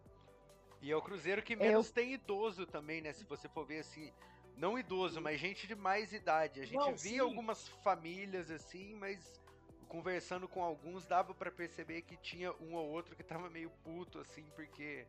E 0.81 0.91
é 0.91 0.95
o 0.95 1.01
cruzeiro 1.01 1.41
que 1.41 1.55
menos 1.55 1.87
eu... 1.87 1.93
tem 1.93 2.13
idoso 2.13 2.65
também, 2.65 3.01
né? 3.01 3.13
Se 3.13 3.23
você 3.23 3.47
for 3.47 3.65
ver 3.65 3.79
assim, 3.79 4.11
não 4.57 4.77
idoso, 4.77 5.21
mas 5.21 5.39
gente 5.39 5.65
de 5.65 5.75
mais 5.75 6.11
idade. 6.11 6.59
A 6.59 6.65
gente 6.65 6.75
não, 6.75 6.95
via 6.95 7.13
sim. 7.13 7.19
algumas 7.19 7.67
famílias 7.83 8.51
assim, 8.51 8.93
mas 8.95 9.41
conversando 9.87 10.47
com 10.47 10.61
alguns 10.63 11.05
dava 11.05 11.33
para 11.33 11.51
perceber 11.51 12.01
que 12.01 12.17
tinha 12.17 12.51
um 12.53 12.73
ou 12.73 12.89
outro 12.89 13.15
que 13.15 13.23
tava 13.23 13.49
meio 13.49 13.69
puto 13.83 14.19
assim, 14.19 14.43
porque 14.55 15.05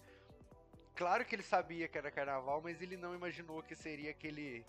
claro 0.95 1.25
que 1.25 1.35
ele 1.35 1.43
sabia 1.43 1.89
que 1.89 1.99
era 1.99 2.11
carnaval, 2.11 2.61
mas 2.63 2.81
ele 2.81 2.97
não 2.97 3.15
imaginou 3.15 3.63
que 3.63 3.75
seria 3.75 4.11
aquele 4.11 4.65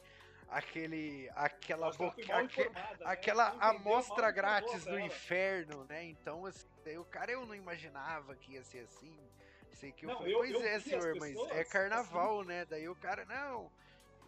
aquele 0.47 1.29
aquela 1.35 1.91
boca, 1.91 2.21
aque, 2.35 2.69
né? 2.69 2.87
aquela 3.03 3.55
amostra 3.59 4.29
grátis 4.29 4.85
do 4.85 4.99
inferno, 4.99 5.85
né? 5.85 6.03
Então 6.05 6.45
assim, 6.45 6.97
o 6.97 7.05
cara 7.05 7.31
eu 7.31 7.45
não 7.45 7.55
imaginava 7.55 8.35
que 8.35 8.53
ia 8.53 8.63
ser 8.63 8.79
assim. 8.79 9.17
Sei 9.73 9.91
que 9.91 10.05
não, 10.05 10.25
eu, 10.25 10.37
pois 10.37 10.51
eu 10.51 10.63
é, 10.63 10.79
senhor, 10.79 11.15
mas 11.19 11.35
é 11.51 11.63
carnaval, 11.65 12.39
assim. 12.39 12.47
né? 12.47 12.65
Daí 12.65 12.87
o 12.87 12.95
cara 12.95 13.25
não, 13.25 13.69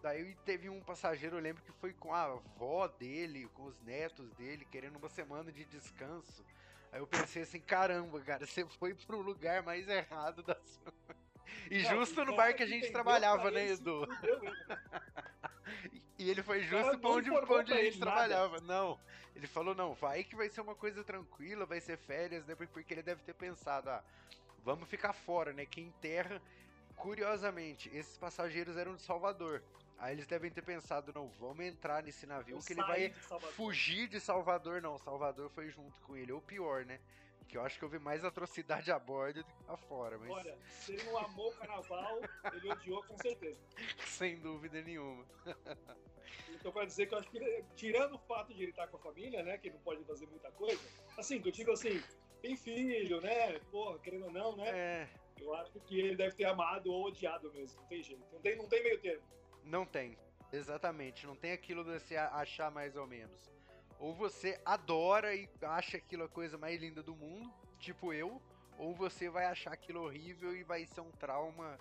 Daí 0.02 0.36
teve 0.46 0.70
um 0.70 0.80
passageiro, 0.82 1.38
eu 1.38 1.42
lembro 1.42 1.64
que 1.64 1.72
foi 1.74 1.94
com 1.94 2.14
a 2.14 2.24
avó 2.24 2.88
dele, 2.88 3.50
com 3.54 3.64
os 3.64 3.80
netos 3.82 4.32
dele, 4.34 4.66
querendo 4.66 4.98
uma 4.98 5.10
semana 5.10 5.52
de 5.52 5.66
descanso. 5.66 6.46
Aí 6.92 7.00
eu 7.00 7.08
pensei 7.08 7.44
assim, 7.44 7.60
caramba, 7.60 8.22
cara, 8.22 8.46
você 8.48 8.66
foi 8.80 8.94
pro 8.94 9.22
lugar 9.22 9.64
mais 9.64 9.88
errado 9.88 10.44
da 10.44 10.56
sua. 10.56 10.94
E 11.70 11.84
não, 11.84 11.90
justo 11.90 12.26
no 12.26 12.36
bar 12.36 12.54
que 12.54 12.64
a 12.64 12.68
gente 12.68 12.92
trabalhava, 12.92 13.52
né, 13.52 13.70
Edu? 13.70 14.08
e 16.18 16.30
ele 16.30 16.44
foi 16.44 16.64
justo 16.64 16.98
pra 17.00 17.10
onde, 17.10 17.30
pra 17.30 17.56
onde 17.56 17.74
a 17.74 17.84
gente 17.84 18.00
trabalhava. 18.00 18.60
Não. 18.62 19.00
Ele 19.36 19.48
falou, 19.48 19.76
não, 19.76 19.94
vai 19.94 20.24
que 20.24 20.36
vai 20.36 20.50
ser 20.50 20.62
uma 20.62 20.76
coisa 20.76 21.04
tranquila, 21.04 21.66
vai 21.66 21.80
ser 21.80 21.98
férias, 21.98 22.46
né? 22.46 22.56
Porque 22.56 22.94
ele 22.94 23.04
deve 23.04 23.22
ter 23.22 23.34
pensado, 23.34 23.90
ah, 23.90 24.04
vamos 24.64 24.90
ficar 24.90 25.14
fora, 25.14 25.54
né? 25.54 25.66
Que 25.66 25.82
em 25.82 25.92
terra, 26.02 26.42
curiosamente, 26.96 27.90
esses 27.96 28.18
passageiros 28.18 28.78
eram 28.78 28.96
de 28.96 29.04
Salvador. 29.04 29.62
Aí 30.00 30.14
eles 30.14 30.28
devem 30.28 30.52
ter 30.52 30.62
pensado, 30.62 31.12
não, 31.14 31.28
vamos 31.40 31.66
entrar 31.66 32.04
nesse 32.04 32.28
navio 32.28 32.58
Eu 32.58 32.62
que 32.62 32.74
ele 32.74 32.84
vai 32.84 33.10
de 33.10 33.20
fugir 33.54 34.08
de 34.08 34.20
Salvador. 34.20 34.82
Não, 34.82 34.98
Salvador 34.98 35.50
foi 35.50 35.70
junto 35.70 36.00
com 36.02 36.16
ele. 36.16 36.32
Ou 36.32 36.42
pior, 36.42 36.86
né? 36.86 37.00
Que 37.48 37.58
eu 37.58 37.62
acho 37.62 37.80
que 37.80 37.86
houve 37.86 37.98
mais 38.00 38.26
atrocidade 38.26 38.92
a 38.92 39.00
bordo 39.00 39.42
do 39.42 39.46
que 39.46 39.64
lá 39.66 39.78
fora, 39.78 40.18
mas. 40.18 40.30
Olha, 40.30 40.58
se 40.68 40.94
ele 40.94 41.04
não 41.04 41.18
amou 41.18 41.50
o 41.50 41.56
carnaval, 41.56 42.20
ele 42.54 42.72
odiou 42.72 43.02
com 43.04 43.18
certeza. 43.18 43.60
Sem 44.06 44.38
dúvida 44.40 44.82
nenhuma. 44.82 45.26
Então, 46.50 46.72
pra 46.72 46.84
dizer 46.86 47.06
que 47.08 47.14
eu 47.14 47.20
acho 47.20 47.30
que, 47.30 47.64
tirando 47.76 48.16
o 48.16 48.20
fato 48.20 48.54
de 48.54 48.62
ele 48.64 48.72
estar 48.72 48.88
com 48.88 48.98
a 48.98 49.00
família, 49.00 49.42
né, 49.44 49.58
que 49.58 49.68
ele 49.68 49.76
não 49.76 49.82
pode 49.84 50.04
fazer 50.04 50.26
muita 50.28 50.52
coisa, 50.52 50.82
assim, 51.18 51.42
que 51.42 51.48
eu 51.48 51.52
digo 51.54 51.72
assim, 51.72 52.04
tem 52.42 52.58
filho, 52.58 53.22
né, 53.22 53.60
porra, 53.72 53.98
querendo 54.00 54.26
ou 54.26 54.32
não, 54.32 54.56
né, 54.58 54.70
É. 54.70 55.10
eu 55.40 55.54
acho 55.56 55.80
que 55.82 56.00
ele 56.00 56.16
deve 56.18 56.36
ter 56.36 56.46
amado 56.46 56.92
ou 56.92 57.06
odiado 57.06 57.52
mesmo, 57.54 57.80
não 57.80 57.88
tem 57.88 58.04
jeito, 58.04 58.22
não 58.34 58.42
tem, 58.42 58.56
não 58.58 58.68
tem 58.68 58.84
meio 58.84 59.00
termo. 59.00 59.24
Não 59.64 59.86
tem. 59.86 60.18
Exatamente. 60.52 61.26
Não 61.28 61.36
tem 61.36 61.52
aquilo 61.52 61.84
de 61.84 62.16
a- 62.18 62.30
achar 62.36 62.72
mais 62.72 62.96
ou 62.96 63.06
menos. 63.06 63.52
Ou 64.00 64.14
você 64.14 64.60
adora 64.66 65.36
e 65.36 65.50
acha 65.62 65.98
aquilo 65.98 66.24
a 66.24 66.30
coisa 66.30 66.58
mais 66.58 66.80
linda 66.80 67.02
do 67.02 67.16
mundo, 67.16 67.52
tipo 67.80 68.14
eu, 68.14 68.42
ou 68.78 68.94
você 68.94 69.30
vai 69.30 69.46
achar 69.46 69.74
aquilo 69.74 70.04
horrível 70.04 70.56
e 70.56 70.64
vai 70.64 70.86
ser 70.86 71.02
um 71.02 71.12
trauma. 71.12 71.80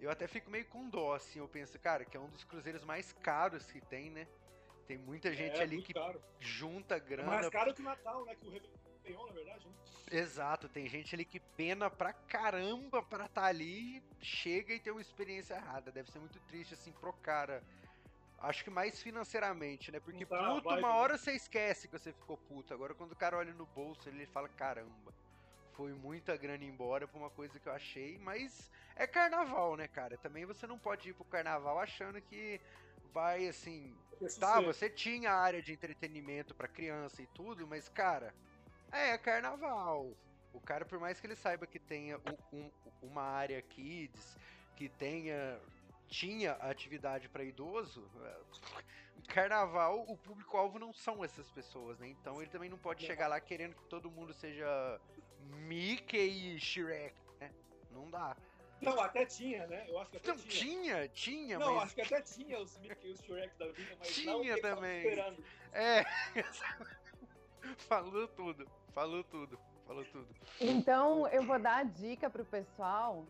Eu 0.00 0.10
até 0.10 0.26
fico 0.26 0.50
meio 0.50 0.66
com 0.66 0.88
dó, 0.88 1.14
assim, 1.14 1.38
eu 1.38 1.48
penso, 1.48 1.78
cara, 1.78 2.04
que 2.04 2.16
é 2.16 2.20
um 2.20 2.28
dos 2.28 2.42
cruzeiros 2.42 2.84
mais 2.84 3.12
caros 3.12 3.70
que 3.70 3.80
tem, 3.80 4.10
né? 4.10 4.26
Tem 4.88 4.98
muita 4.98 5.32
gente 5.32 5.56
é 5.56 5.62
ali 5.62 5.80
que 5.80 5.94
caro. 5.94 6.20
junta 6.40 6.96
É 6.96 7.00
grana. 7.00 7.28
mais 7.30 7.48
caro 7.48 7.72
que 7.72 7.80
o 7.80 7.84
Natal, 7.84 8.24
né, 8.24 8.34
que 8.34 8.46
o 8.48 8.50
Réveillon, 8.50 9.26
na 9.26 9.32
verdade, 9.32 9.68
né? 9.68 9.74
Exato, 10.10 10.68
tem 10.68 10.86
gente 10.88 11.14
ali 11.14 11.24
que 11.24 11.38
pena 11.38 11.88
pra 11.88 12.12
caramba 12.12 13.02
pra 13.02 13.26
estar 13.26 13.44
ali, 13.44 14.02
chega 14.20 14.74
e 14.74 14.80
tem 14.80 14.92
uma 14.92 15.00
experiência 15.00 15.54
errada. 15.54 15.90
Deve 15.92 16.10
ser 16.10 16.18
muito 16.18 16.38
triste, 16.40 16.74
assim, 16.74 16.92
pro 16.92 17.12
cara. 17.12 17.62
Acho 18.42 18.64
que 18.64 18.70
mais 18.70 19.00
financeiramente, 19.00 19.92
né? 19.92 20.00
Porque 20.00 20.26
tá, 20.26 20.54
puto, 20.54 20.68
vai, 20.68 20.80
uma 20.80 20.88
né? 20.88 20.94
hora 20.94 21.16
você 21.16 21.32
esquece 21.32 21.86
que 21.88 21.98
você 21.98 22.12
ficou 22.12 22.36
puto. 22.36 22.74
Agora, 22.74 22.94
quando 22.94 23.12
o 23.12 23.16
cara 23.16 23.36
olha 23.36 23.54
no 23.54 23.66
bolso, 23.66 24.08
ele 24.08 24.26
fala: 24.26 24.48
caramba, 24.48 25.14
foi 25.74 25.92
muita 25.92 26.36
grana 26.36 26.64
embora 26.64 27.06
por 27.06 27.18
uma 27.18 27.30
coisa 27.30 27.58
que 27.60 27.68
eu 27.68 27.72
achei. 27.72 28.18
Mas 28.18 28.70
é 28.96 29.06
carnaval, 29.06 29.76
né, 29.76 29.86
cara? 29.86 30.16
Também 30.18 30.44
você 30.44 30.66
não 30.66 30.78
pode 30.78 31.10
ir 31.10 31.14
pro 31.14 31.24
carnaval 31.24 31.78
achando 31.78 32.20
que 32.20 32.60
vai, 33.12 33.46
assim, 33.46 33.94
Tá, 34.38 34.60
você- 34.60 34.66
você 34.66 34.90
tinha 34.90 35.32
área 35.32 35.62
de 35.62 35.72
entretenimento 35.72 36.54
pra 36.54 36.68
criança 36.68 37.22
e 37.22 37.26
tudo, 37.28 37.66
mas, 37.66 37.88
cara, 37.88 38.34
é 38.92 39.16
carnaval. 39.18 40.16
O 40.52 40.60
cara, 40.60 40.84
por 40.84 40.98
mais 41.00 41.20
que 41.20 41.26
ele 41.26 41.36
saiba 41.36 41.66
que 41.66 41.78
tenha 41.78 42.18
um- 42.18 42.56
um- 42.58 42.70
uma 43.02 43.22
área 43.22 43.60
kids, 43.62 44.36
que 44.76 44.88
tenha. 44.88 45.60
Tinha 46.12 46.52
atividade 46.56 47.26
pra 47.30 47.42
idoso, 47.42 48.06
é, 48.22 48.36
carnaval, 49.32 50.04
o 50.06 50.14
público-alvo 50.18 50.78
não 50.78 50.92
são 50.92 51.24
essas 51.24 51.48
pessoas, 51.50 51.98
né? 51.98 52.06
Então 52.08 52.42
ele 52.42 52.50
também 52.50 52.68
não 52.68 52.76
pode 52.76 53.00
Não. 53.02 53.06
chegar 53.06 53.28
lá 53.28 53.40
querendo 53.40 53.74
que 53.74 53.84
todo 53.84 54.10
mundo 54.10 54.34
seja 54.34 55.00
Mickey 55.66 56.54
e 56.56 56.60
Shrek, 56.60 57.14
né? 57.40 57.50
Não 57.90 58.10
dá. 58.10 58.36
Não, 58.82 59.00
até 59.00 59.24
tinha, 59.24 59.66
né? 59.68 59.86
Eu 59.88 59.98
acho 60.00 60.10
que 60.10 60.18
até 60.18 60.32
Então, 60.32 60.44
tinha. 60.44 61.08
tinha, 61.08 61.08
tinha, 61.08 61.58
Não, 61.58 61.76
mas. 61.76 61.84
acho 61.84 61.94
que 61.94 62.02
até 62.02 62.20
tinha 62.20 62.60
os 62.60 62.76
Mickey 62.78 63.08
e 63.08 63.12
os 63.12 63.20
Shrek 63.20 63.56
da 63.56 63.66
vida, 63.68 63.96
mas 63.98 64.08
Tinha 64.14 64.54
não 64.54 64.60
também. 64.60 64.98
esperando. 65.08 65.44
É. 65.72 66.04
falou 67.88 68.28
tudo. 68.28 68.68
Falou 68.92 69.24
tudo. 69.24 69.58
Falou 69.86 70.04
tudo. 70.04 70.28
Então, 70.60 71.26
eu 71.28 71.42
vou 71.44 71.58
dar 71.58 71.76
a 71.78 71.84
dica 71.84 72.28
pro 72.28 72.44
pessoal. 72.44 73.26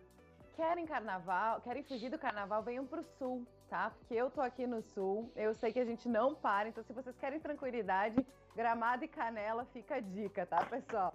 Querem 0.56 0.87
carnaval, 0.87 1.61
querem 1.62 1.82
fugir 1.82 2.11
do 2.11 2.18
carnaval, 2.18 2.62
venham 2.62 2.87
pro 2.87 3.02
sul, 3.18 3.47
tá? 3.71 3.90
Porque 3.90 4.14
eu 4.14 4.30
tô 4.30 4.40
aqui 4.40 4.66
no 4.66 4.82
sul, 4.82 5.32
eu 5.35 5.54
sei 5.54 5.73
que 5.73 5.80
a 5.80 5.85
gente 5.85 6.09
não 6.09 6.35
para, 6.35 6.68
então 6.68 6.85
se 6.85 6.92
vocês 6.92 7.16
querem 7.16 7.40
tranquilidade, 7.40 8.25
Gramado 8.54 9.02
e 9.04 9.09
Canela 9.09 9.64
fica 9.73 9.94
a 9.97 10.00
dica, 10.00 10.44
tá, 10.44 10.62
pessoal? 10.66 11.14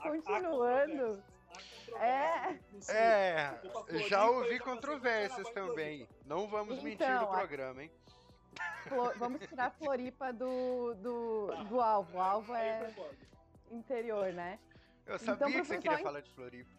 Continuando. 0.00 1.20
É. 1.98 2.56
no. 2.72 2.94
É, 2.94 3.60
já 4.08 4.24
ouvi 4.30 4.44
passei 4.44 4.58
controvérsias 4.60 5.48
também. 5.50 6.06
Não 6.24 6.46
vamos 6.46 6.76
mentir 6.80 6.92
Então, 7.08 7.22
no 7.26 7.32
a- 7.32 7.38
programa, 7.38 7.82
hein? 7.82 7.90
Vamos 9.16 9.40
tirar 9.48 9.72
Floripa 9.72 10.32
do, 10.32 10.94
do, 10.94 11.46
do 11.64 11.80
alvo. 11.80 12.16
O 12.16 12.20
alvo 12.20 12.54
é 12.54 12.88
interior, 13.70 14.32
né? 14.32 14.60
Eu 15.06 15.16
Então, 15.16 15.36
sabia 15.36 15.46
pro 15.46 15.62
que 15.62 15.64
você 15.64 15.78
queria 15.78 15.98
falar 15.98 16.20
de 16.20 16.30
Floripa. 16.30 16.70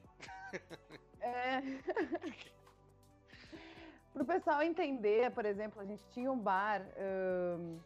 É. 1.22 1.62
Para 4.14 4.24
o 4.24 4.26
pessoal 4.26 4.62
entender, 4.62 5.32
por 5.32 5.46
exemplo, 5.46 5.82
a 5.82 5.86
gente 5.86 6.04
tinha 6.10 6.30
um 6.30 6.38
bar 6.38 6.82
ahn, 6.98 7.80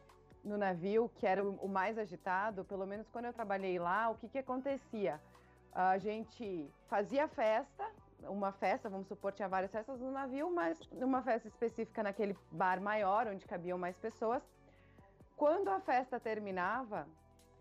no 0.44 0.58
navio 0.58 1.10
que 1.16 1.28
era 1.28 1.44
o, 1.44 1.56
o 1.56 1.70
mais 1.70 1.98
agitado, 1.98 2.66
pelo 2.66 2.86
menos 2.86 3.08
quando 3.10 3.26
eu 3.26 3.34
trabalhei 3.34 3.78
lá, 3.78 4.10
o 4.10 4.16
que, 4.16 4.28
que 4.30 4.40
acontecia? 4.40 5.22
A 5.72 5.98
gente 5.98 6.68
fazia 6.88 7.28
festa, 7.28 7.86
uma 8.24 8.52
festa, 8.52 8.90
vamos 8.90 9.08
supor, 9.08 9.34
tinha 9.34 9.48
várias 9.48 9.72
festas 9.72 10.00
no 10.00 10.12
navio, 10.12 10.50
mas 10.50 10.80
uma 10.92 11.22
festa 11.22 11.48
específica 11.48 12.02
naquele 12.02 12.36
bar 12.52 12.82
maior, 12.82 13.28
onde 13.28 13.46
cabiam 13.46 13.78
mais 13.78 13.98
pessoas. 13.98 14.42
Quando 15.36 15.68
a 15.70 15.80
festa 15.80 16.20
terminava, 16.20 17.08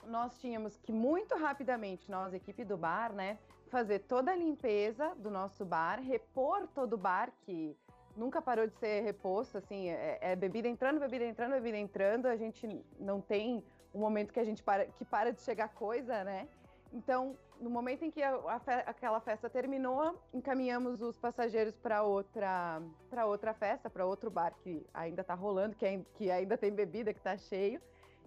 nós 0.07 0.39
tínhamos 0.39 0.77
que 0.79 0.93
muito 0.93 1.37
rapidamente, 1.37 2.11
nós, 2.11 2.33
equipe 2.33 2.65
do 2.65 2.77
bar, 2.77 3.13
né, 3.13 3.39
fazer 3.69 4.01
toda 4.01 4.31
a 4.33 4.37
limpeza 4.37 5.15
do 5.17 5.31
nosso 5.31 5.65
bar, 5.65 6.01
repor 6.01 6.67
todo 6.69 6.95
o 6.95 6.99
bar, 6.99 7.31
que 7.43 7.77
nunca 8.17 8.41
parou 8.41 8.67
de 8.67 8.75
ser 8.77 9.03
reposto, 9.03 9.59
assim, 9.59 9.89
é, 9.89 10.19
é 10.21 10.37
bebida 10.37 10.69
entrando, 10.69 11.01
bebida 11.01 11.25
entrando, 11.25 11.53
bebida 11.53 11.77
entrando, 11.79 12.27
a 12.27 12.37
gente 12.37 12.85
não 12.99 13.21
tem 13.21 13.65
um 13.93 13.99
momento 13.99 14.33
que 14.33 14.41
a 14.41 14.45
gente 14.45 14.63
para, 14.63 14.87
que 14.87 15.05
para 15.05 15.33
de 15.33 15.41
chegar 15.41 15.69
coisa, 15.69 16.23
né? 16.25 16.49
Então, 16.93 17.37
no 17.61 17.69
momento 17.69 18.05
em 18.05 18.11
que 18.11 18.23
a, 18.23 18.37
a 18.49 18.59
fe- 18.61 18.85
aquela 18.87 19.21
festa 19.21 19.51
terminou, 19.51 20.17
encaminhamos 20.33 21.01
os 21.03 21.19
passageiros 21.19 21.77
para 21.77 22.03
outra, 22.05 22.81
para 23.11 23.27
outra 23.27 23.53
festa, 23.53 23.91
para 23.91 24.07
outro 24.07 24.31
bar 24.31 24.55
que 24.63 24.87
ainda 24.95 25.23
está 25.23 25.35
rolando, 25.35 25.75
que, 25.75 25.85
ain- 25.85 26.07
que 26.15 26.31
ainda 26.31 26.57
tem 26.57 26.73
bebida, 26.73 27.13
que 27.13 27.19
está 27.19 27.37
cheio, 27.37 27.81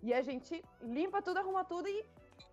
e 0.04 0.14
a 0.14 0.22
gente 0.22 0.64
limpa 0.82 1.22
tudo, 1.22 1.38
arruma 1.40 1.64
tudo 1.64 1.88
e 1.88 2.06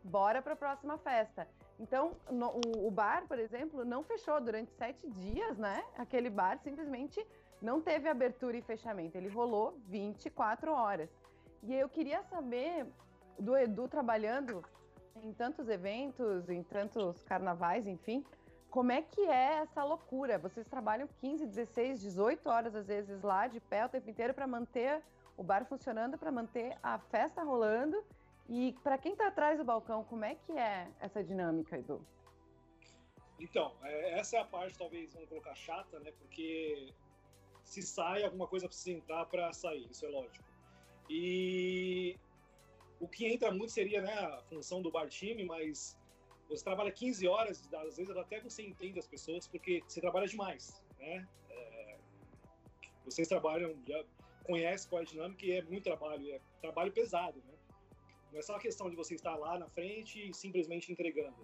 bora 0.05 0.41
para 0.41 0.53
a 0.53 0.57
próxima 0.57 0.97
festa. 0.99 1.49
Então, 1.79 2.13
no- 2.31 2.61
o, 2.67 2.87
o 2.87 2.91
bar, 2.91 3.27
por 3.27 3.39
exemplo, 3.39 3.85
não 3.85 4.03
fechou 4.03 4.41
durante 4.41 4.71
sete 4.73 5.09
dias, 5.11 5.59
né? 5.59 5.85
Aquele 5.97 6.31
bar 6.31 6.59
simplesmente 6.59 7.25
não 7.61 7.81
teve 7.81 8.09
abertura 8.09 8.57
e 8.57 8.63
fechamento. 8.63 9.17
Ele 9.17 9.29
rolou 9.29 9.79
24 9.87 10.73
horas. 10.73 11.11
E 11.63 11.75
eu 11.75 11.89
queria 11.89 12.23
saber 12.25 12.87
do 13.39 13.57
Edu 13.57 13.89
trabalhando 13.89 14.63
em 15.23 15.33
tantos 15.33 15.69
eventos, 15.69 16.49
em 16.49 16.63
tantos 16.63 17.23
carnavais, 17.23 17.87
enfim, 17.87 18.25
como 18.71 18.91
é 18.91 19.01
que 19.03 19.21
é 19.21 19.59
essa 19.63 19.85
loucura? 19.85 20.37
Vocês 20.37 20.67
trabalham 20.67 21.09
15, 21.21 21.47
16, 21.47 22.01
18 22.01 22.49
horas 22.49 22.75
às 22.75 22.87
vezes 22.89 23.23
lá 23.23 23.47
de 23.47 23.61
pé 23.61 23.87
o 23.87 23.89
tempo 23.89 24.11
inteiro 24.11 24.35
para 24.35 24.47
manter 24.49 25.01
o 25.37 25.43
bar 25.45 25.65
funcionando, 25.65 26.19
para 26.19 26.33
manter 26.33 26.77
a 26.83 26.99
festa 26.99 27.43
rolando. 27.45 28.05
E 28.49 28.73
para 28.83 28.99
quem 28.99 29.13
está 29.13 29.29
atrás 29.29 29.59
do 29.59 29.65
balcão, 29.65 30.05
como 30.05 30.25
é 30.25 30.35
que 30.35 30.53
é 30.53 30.91
essa 31.01 31.23
dinâmica, 31.25 31.79
Edu? 31.79 32.05
Então, 33.41 33.75
é, 33.83 34.19
essa 34.19 34.37
é 34.37 34.41
a 34.41 34.45
parte, 34.45 34.79
talvez, 34.79 35.13
vamos 35.13 35.29
colocar 35.29 35.55
chata, 35.55 35.99
né? 36.01 36.13
Porque 36.19 36.93
se 37.65 37.83
sai, 37.83 38.23
alguma 38.23 38.47
coisa 38.47 38.69
precisa 38.69 38.97
entrar 38.97 39.25
para 39.27 39.53
sair, 39.53 39.91
isso 39.91 40.05
é 40.05 40.09
lógico. 40.09 40.45
E 41.09 42.17
o 43.01 43.09
que 43.09 43.27
entra 43.27 43.51
muito 43.51 43.73
seria 43.73 44.03
né, 44.03 44.13
a 44.13 44.43
função 44.43 44.81
do 44.81 44.91
bar 44.91 45.09
time, 45.09 45.45
mas 45.45 45.99
você 46.49 46.63
trabalha 46.63 46.93
15 46.93 47.27
horas, 47.27 47.69
às 47.73 47.97
vezes 47.97 48.17
até 48.17 48.41
você 48.41 48.63
entende 48.63 48.99
as 48.99 49.07
pessoas, 49.07 49.47
porque 49.49 49.83
você 49.87 50.01
trabalha 50.01 50.27
demais, 50.27 50.83
né? 50.99 51.27
É, 51.49 51.99
vocês 53.05 53.27
trabalham, 53.27 53.75
já 53.87 54.05
conhecem 54.45 54.89
qual 54.89 55.01
é 55.01 55.03
a 55.03 55.07
dinâmica 55.07 55.45
e 55.45 55.53
é 55.53 55.63
muito 55.63 55.85
trabalho, 55.85 56.31
é 56.33 56.41
trabalho 56.61 56.93
pesado, 56.93 57.43
né? 57.47 57.54
Não 58.35 58.41
é 58.41 58.43
só 58.43 58.57
a 58.57 58.59
questão 58.59 58.91
de 58.91 58.97
você 58.97 59.15
estar 59.15 59.37
lá 59.37 59.57
na 59.57 59.69
frente 59.69 60.29
e 60.29 60.35
simplesmente 60.35 60.91
entregando. 60.91 61.37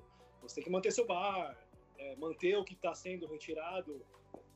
Você 0.42 0.56
tem 0.56 0.64
que 0.64 0.70
manter 0.70 0.90
seu 0.90 1.06
bar, 1.06 1.56
é, 1.96 2.16
manter 2.16 2.56
o 2.56 2.64
que 2.64 2.74
está 2.74 2.92
sendo 2.92 3.28
retirado 3.28 4.04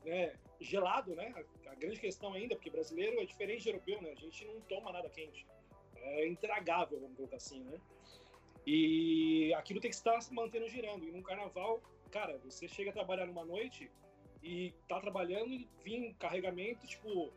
né, 0.05 0.35
gelado, 0.61 1.15
né? 1.15 1.33
A, 1.65 1.71
a, 1.71 1.75
grande 1.77 2.01
questão 2.01 2.35
ainda, 2.35 2.57
porque 2.57 2.71
brasileiro 2.71 3.21
é 3.21 3.25
diferente 3.25 3.63
de 3.63 3.69
europeu, 3.69 4.03
né? 4.03 4.11
A 4.11 4.21
gente 4.21 4.45
não 4.47 4.61
toma 4.63 4.91
nada 4.91 5.09
quente. 5.09 5.47
É 5.95 6.27
intragável, 6.27 6.99
vamos 6.99 7.17
colocar 7.17 7.37
assim, 7.37 7.63
né? 7.63 7.81
E 8.67 9.55
aquilo 9.55 9.81
tem 9.81 9.89
que 9.89 9.97
estar 9.97 10.21
se 10.21 10.35
mantendo 10.35 10.69
girando. 10.69 11.05
E 11.05 11.13
num 11.13 11.23
carnaval, 11.23 11.81
cara, 12.11 12.37
você 12.39 12.67
chega 12.67 12.91
a 12.91 12.93
trabalhar 12.93 13.27
numa 13.27 13.45
noite 13.45 13.89
e 14.43 14.75
tá 14.89 15.01
trabalhando 15.01 15.53
e 15.53 15.69
vir 15.85 16.13
carregamento, 16.15 16.85
tipo, 16.85 17.33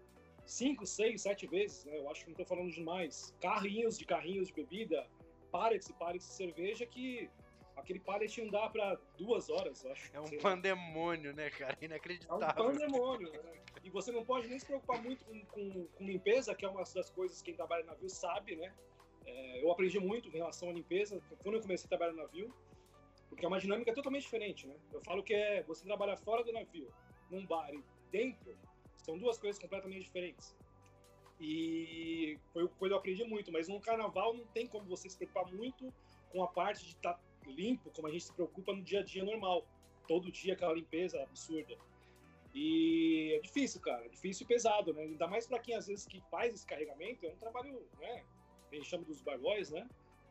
cinco, 0.47 0.85
seis, 0.85 1.21
sete 1.21 1.45
vezes, 1.45 1.85
né? 1.85 1.97
Eu 1.97 2.09
acho 2.09 2.23
que 2.23 2.29
não 2.29 2.37
tô 2.37 2.45
falando 2.45 2.71
demais. 2.71 3.35
Carrinhos 3.39 3.97
de 3.97 4.05
carrinhos 4.05 4.47
de 4.47 4.53
bebida, 4.53 5.05
pallets 5.51 5.89
e 5.89 5.93
pallets 5.93 6.27
de 6.27 6.33
cerveja 6.33 6.85
que 6.85 7.29
aquele 7.75 7.99
pallet 7.99 8.41
não 8.41 8.49
dá 8.49 8.69
para 8.69 8.99
duas 9.17 9.49
horas, 9.49 9.83
eu 9.83 9.91
acho. 9.91 10.09
É 10.13 10.19
um 10.19 10.23
lá. 10.23 10.41
pandemônio, 10.41 11.33
né, 11.33 11.49
cara? 11.49 11.77
É 11.79 11.83
um 11.83 11.85
Inacreditável. 11.85 12.55
pandemônio, 12.55 13.31
né? 13.31 13.53
E 13.83 13.89
você 13.89 14.11
não 14.11 14.25
pode 14.25 14.47
nem 14.47 14.57
se 14.57 14.65
preocupar 14.65 15.01
muito 15.01 15.23
com, 15.25 15.45
com, 15.45 15.87
com 15.87 16.03
limpeza, 16.03 16.55
que 16.55 16.65
é 16.65 16.69
uma 16.69 16.83
das 16.83 17.09
coisas 17.11 17.37
que 17.41 17.45
quem 17.45 17.55
trabalha 17.55 17.83
no 17.83 17.91
navio 17.91 18.09
sabe, 18.09 18.55
né? 18.55 18.73
É, 19.25 19.63
eu 19.63 19.71
aprendi 19.71 19.99
muito 19.99 20.29
em 20.29 20.31
relação 20.31 20.69
à 20.69 20.73
limpeza 20.73 21.21
quando 21.43 21.55
eu 21.55 21.61
comecei 21.61 21.85
a 21.85 21.89
trabalhar 21.89 22.13
no 22.13 22.21
navio. 22.21 22.53
Porque 23.29 23.45
é 23.45 23.47
uma 23.47 23.59
dinâmica 23.59 23.93
totalmente 23.93 24.23
diferente, 24.23 24.65
né? 24.65 24.75
Eu 24.91 25.01
falo 25.01 25.21
que 25.21 25.33
é 25.33 25.61
você 25.63 25.85
trabalhar 25.85 26.17
fora 26.17 26.43
do 26.43 26.51
navio, 26.51 26.91
num 27.29 27.45
bar 27.45 27.69
e 27.73 27.83
dentro, 28.09 28.57
são 29.07 29.17
duas 29.17 29.37
coisas 29.37 29.57
completamente 29.57 30.03
diferentes. 30.03 30.53
E 31.39 32.37
foi 32.51 32.63
o 32.63 32.69
que 32.69 32.85
eu 32.85 32.97
aprendi 32.97 33.23
muito, 33.23 33.51
mas 33.53 33.69
no 33.69 33.79
carnaval 33.79 34.33
não 34.33 34.45
tem 34.47 34.67
como 34.67 34.85
você 34.85 35.09
se 35.09 35.15
preocupar 35.15 35.49
muito 35.53 35.93
com 36.29 36.43
a 36.43 36.47
parte 36.47 36.83
de 36.83 36.91
estar 36.91 37.13
tá 37.13 37.19
limpo, 37.45 37.89
como 37.91 38.07
a 38.07 38.11
gente 38.11 38.25
se 38.25 38.33
preocupa 38.33 38.73
no 38.73 38.83
dia 38.83 38.99
a 38.99 39.03
dia 39.03 39.23
normal. 39.23 39.65
Todo 40.07 40.29
dia 40.29 40.53
aquela 40.53 40.73
limpeza 40.73 41.23
absurda. 41.23 41.77
E 42.53 43.33
é 43.35 43.39
difícil, 43.39 43.79
cara, 43.79 44.03
é 44.05 44.09
difícil 44.09 44.43
e 44.43 44.47
pesado, 44.47 44.93
né? 44.93 45.03
Ainda 45.03 45.27
mais 45.27 45.47
para 45.47 45.59
quem 45.59 45.75
às 45.75 45.87
vezes 45.87 46.05
que 46.05 46.19
faz 46.29 46.53
esse 46.53 46.65
carregamento, 46.65 47.25
é 47.25 47.29
um 47.29 47.37
trabalho, 47.37 47.87
né? 47.99 48.25
A 48.69 48.75
gente 48.75 48.89
chama 48.89 49.05
dos 49.05 49.21
barboys, 49.21 49.69
né? 49.69 49.87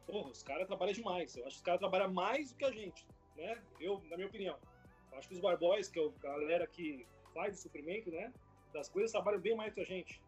Porra, 0.06 0.30
os 0.30 0.42
caras 0.42 0.66
trabalham 0.66 0.92
demais. 0.92 1.36
Eu 1.36 1.46
acho 1.46 1.56
que 1.56 1.60
os 1.60 1.64
caras 1.64 1.80
trabalham 1.80 2.12
mais 2.12 2.50
do 2.50 2.58
que 2.58 2.64
a 2.64 2.72
gente, 2.72 3.06
né? 3.36 3.62
Eu, 3.80 4.02
na 4.10 4.16
minha 4.16 4.28
opinião. 4.28 4.58
Eu 5.12 5.18
acho 5.18 5.28
que 5.28 5.34
os 5.34 5.40
barboys, 5.40 5.88
que 5.88 5.98
é 5.98 6.04
a 6.04 6.10
galera 6.18 6.66
que 6.66 7.06
faz 7.32 7.58
o 7.58 7.62
suprimento, 7.62 8.10
né? 8.10 8.32
Das 8.72 8.88
coisas, 8.88 9.12
trabalham 9.12 9.40
bem 9.40 9.56
mais 9.56 9.72
que 9.72 9.80
a 9.80 9.84
gente. 9.84 10.20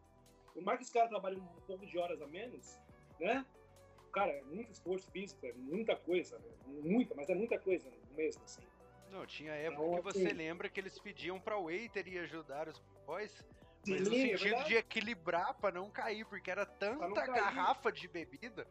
Por 0.55 0.63
mais 0.63 0.79
que 0.79 0.85
os 0.85 0.91
caras 0.91 1.11
trabalhem 1.11 1.39
um 1.39 1.61
pouco 1.67 1.87
de 1.87 1.99
horas 1.99 2.21
a 2.21 2.27
menos, 2.27 2.79
né? 3.21 3.45
Cara, 4.13 4.33
é 4.33 4.43
muito 4.43 4.73
esforço 4.73 5.11
físico, 5.11 5.45
é 5.47 5.53
muita 5.53 5.95
coisa, 5.95 6.39
né? 6.39 6.51
Muita, 6.67 7.15
mas 7.15 7.29
é 7.29 7.35
muita 7.35 7.59
coisa 7.59 7.89
mesmo, 8.17 8.43
assim. 8.43 8.63
Não, 9.11 9.27
tinha 9.27 9.53
época 9.53 9.83
então, 9.83 9.97
que 9.97 10.03
você 10.03 10.27
assim, 10.27 10.37
lembra 10.37 10.69
que 10.69 10.81
eles 10.81 10.99
pediam 10.99 11.41
pra 11.41 11.59
waiter 11.59 12.07
ir 12.09 12.19
ajudar 12.21 12.69
os 12.69 12.79
boys, 13.07 13.45
mas 13.87 14.09
no 14.09 14.15
é 14.15 14.19
sentido 14.19 14.55
é 14.55 14.65
de 14.65 14.75
equilibrar 14.75 15.55
pra 15.55 15.71
não 15.71 15.91
cair, 15.91 16.25
porque 16.27 16.51
era 16.51 16.67
tanta 16.67 17.27
garrafa 17.27 17.91
de 17.91 18.07
bebida, 18.07 18.67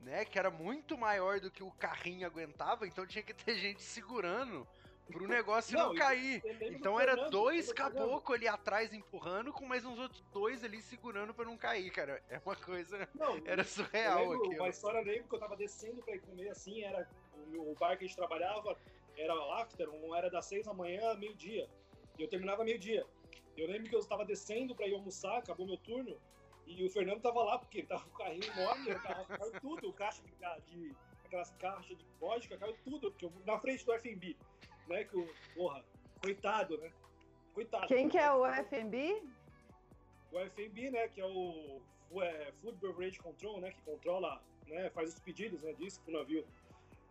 né, 0.00 0.24
que 0.24 0.38
era 0.38 0.50
muito 0.50 0.96
maior 0.96 1.40
do 1.40 1.50
que 1.50 1.62
o 1.62 1.72
carrinho 1.72 2.26
aguentava, 2.26 2.86
então 2.86 3.06
tinha 3.06 3.22
que 3.22 3.34
ter 3.34 3.54
gente 3.58 3.82
segurando 3.82 4.66
pro 5.12 5.26
negócio 5.26 5.76
não, 5.76 5.88
não 5.88 5.94
cair. 5.94 6.42
Então 6.62 6.98
era 7.00 7.28
dois 7.28 7.72
caboclos 7.72 8.38
ali 8.38 8.48
atrás 8.48 8.92
empurrando, 8.92 9.52
com 9.52 9.64
mais 9.66 9.84
uns 9.84 9.98
outros 9.98 10.22
dois 10.32 10.62
ali 10.62 10.80
segurando 10.82 11.34
pra 11.34 11.44
não 11.44 11.56
cair, 11.56 11.90
cara. 11.90 12.22
É 12.28 12.40
uma 12.44 12.56
coisa. 12.56 13.08
Não, 13.14 13.40
era 13.46 13.64
surreal 13.64 14.32
aqui. 14.32 14.56
Uma 14.56 14.68
história 14.68 14.98
eu 14.98 15.04
lembro 15.04 15.28
que 15.28 15.34
eu 15.34 15.40
tava 15.40 15.56
descendo 15.56 16.02
pra 16.02 16.14
ir 16.14 16.20
comer 16.20 16.50
assim, 16.50 16.82
era 16.82 17.08
o, 17.54 17.74
bar 17.78 17.96
que 17.96 18.04
a 18.04 18.06
gente 18.06 18.16
trabalhava 18.16 18.76
era 19.16 19.34
after, 19.60 19.88
um 19.88 20.14
era 20.14 20.30
das 20.30 20.46
seis 20.46 20.66
da 20.66 20.72
manhã, 20.72 21.14
meio-dia. 21.14 21.68
E 22.18 22.22
eu 22.22 22.28
terminava 22.28 22.64
meio-dia. 22.64 23.04
Eu 23.56 23.66
lembro 23.66 23.88
que 23.88 23.96
eu 23.96 24.00
estava 24.00 24.24
descendo 24.24 24.74
para 24.74 24.86
ir 24.86 24.94
almoçar, 24.94 25.38
acabou 25.38 25.66
meu 25.66 25.76
turno, 25.78 26.16
e 26.64 26.84
o 26.84 26.90
Fernando 26.90 27.20
tava 27.20 27.42
lá, 27.42 27.58
porque 27.58 27.78
ele 27.78 27.86
tava 27.86 28.04
com 28.04 28.14
o 28.14 28.18
carrinho 28.18 28.44
enorme, 28.44 28.94
tava, 29.00 29.24
caiu 29.24 29.52
tudo, 29.60 29.88
o 29.88 29.92
caixa 29.92 30.22
de, 30.22 30.30
de, 30.70 30.94
aquelas 31.24 31.50
caixas 31.52 31.96
de 31.96 32.04
vodka, 32.20 32.56
caiu 32.56 32.76
tudo, 32.84 33.10
porque 33.10 33.24
eu, 33.24 33.32
na 33.44 33.58
frente 33.58 33.84
do 33.84 33.98
FMB, 33.98 34.36
né, 34.88 35.04
que 35.04 35.16
o, 35.16 35.28
porra, 35.54 35.84
coitado, 36.20 36.78
né, 36.78 36.90
coitado. 37.54 37.86
Quem 37.86 38.08
que 38.08 38.18
é 38.18 38.32
o 38.32 38.44
FMB? 38.46 39.22
O 40.32 40.38
FMB, 40.50 40.90
né, 40.90 41.08
que 41.08 41.20
é 41.20 41.26
o 41.26 41.80
é, 42.20 42.52
Food 42.60 42.78
Beverage 42.78 43.18
Control, 43.18 43.60
né, 43.60 43.70
que 43.70 43.80
controla, 43.82 44.42
né, 44.66 44.90
faz 44.90 45.14
os 45.14 45.20
pedidos, 45.20 45.62
né, 45.62 45.72
disso 45.74 46.00
pro 46.02 46.12
navio. 46.12 46.44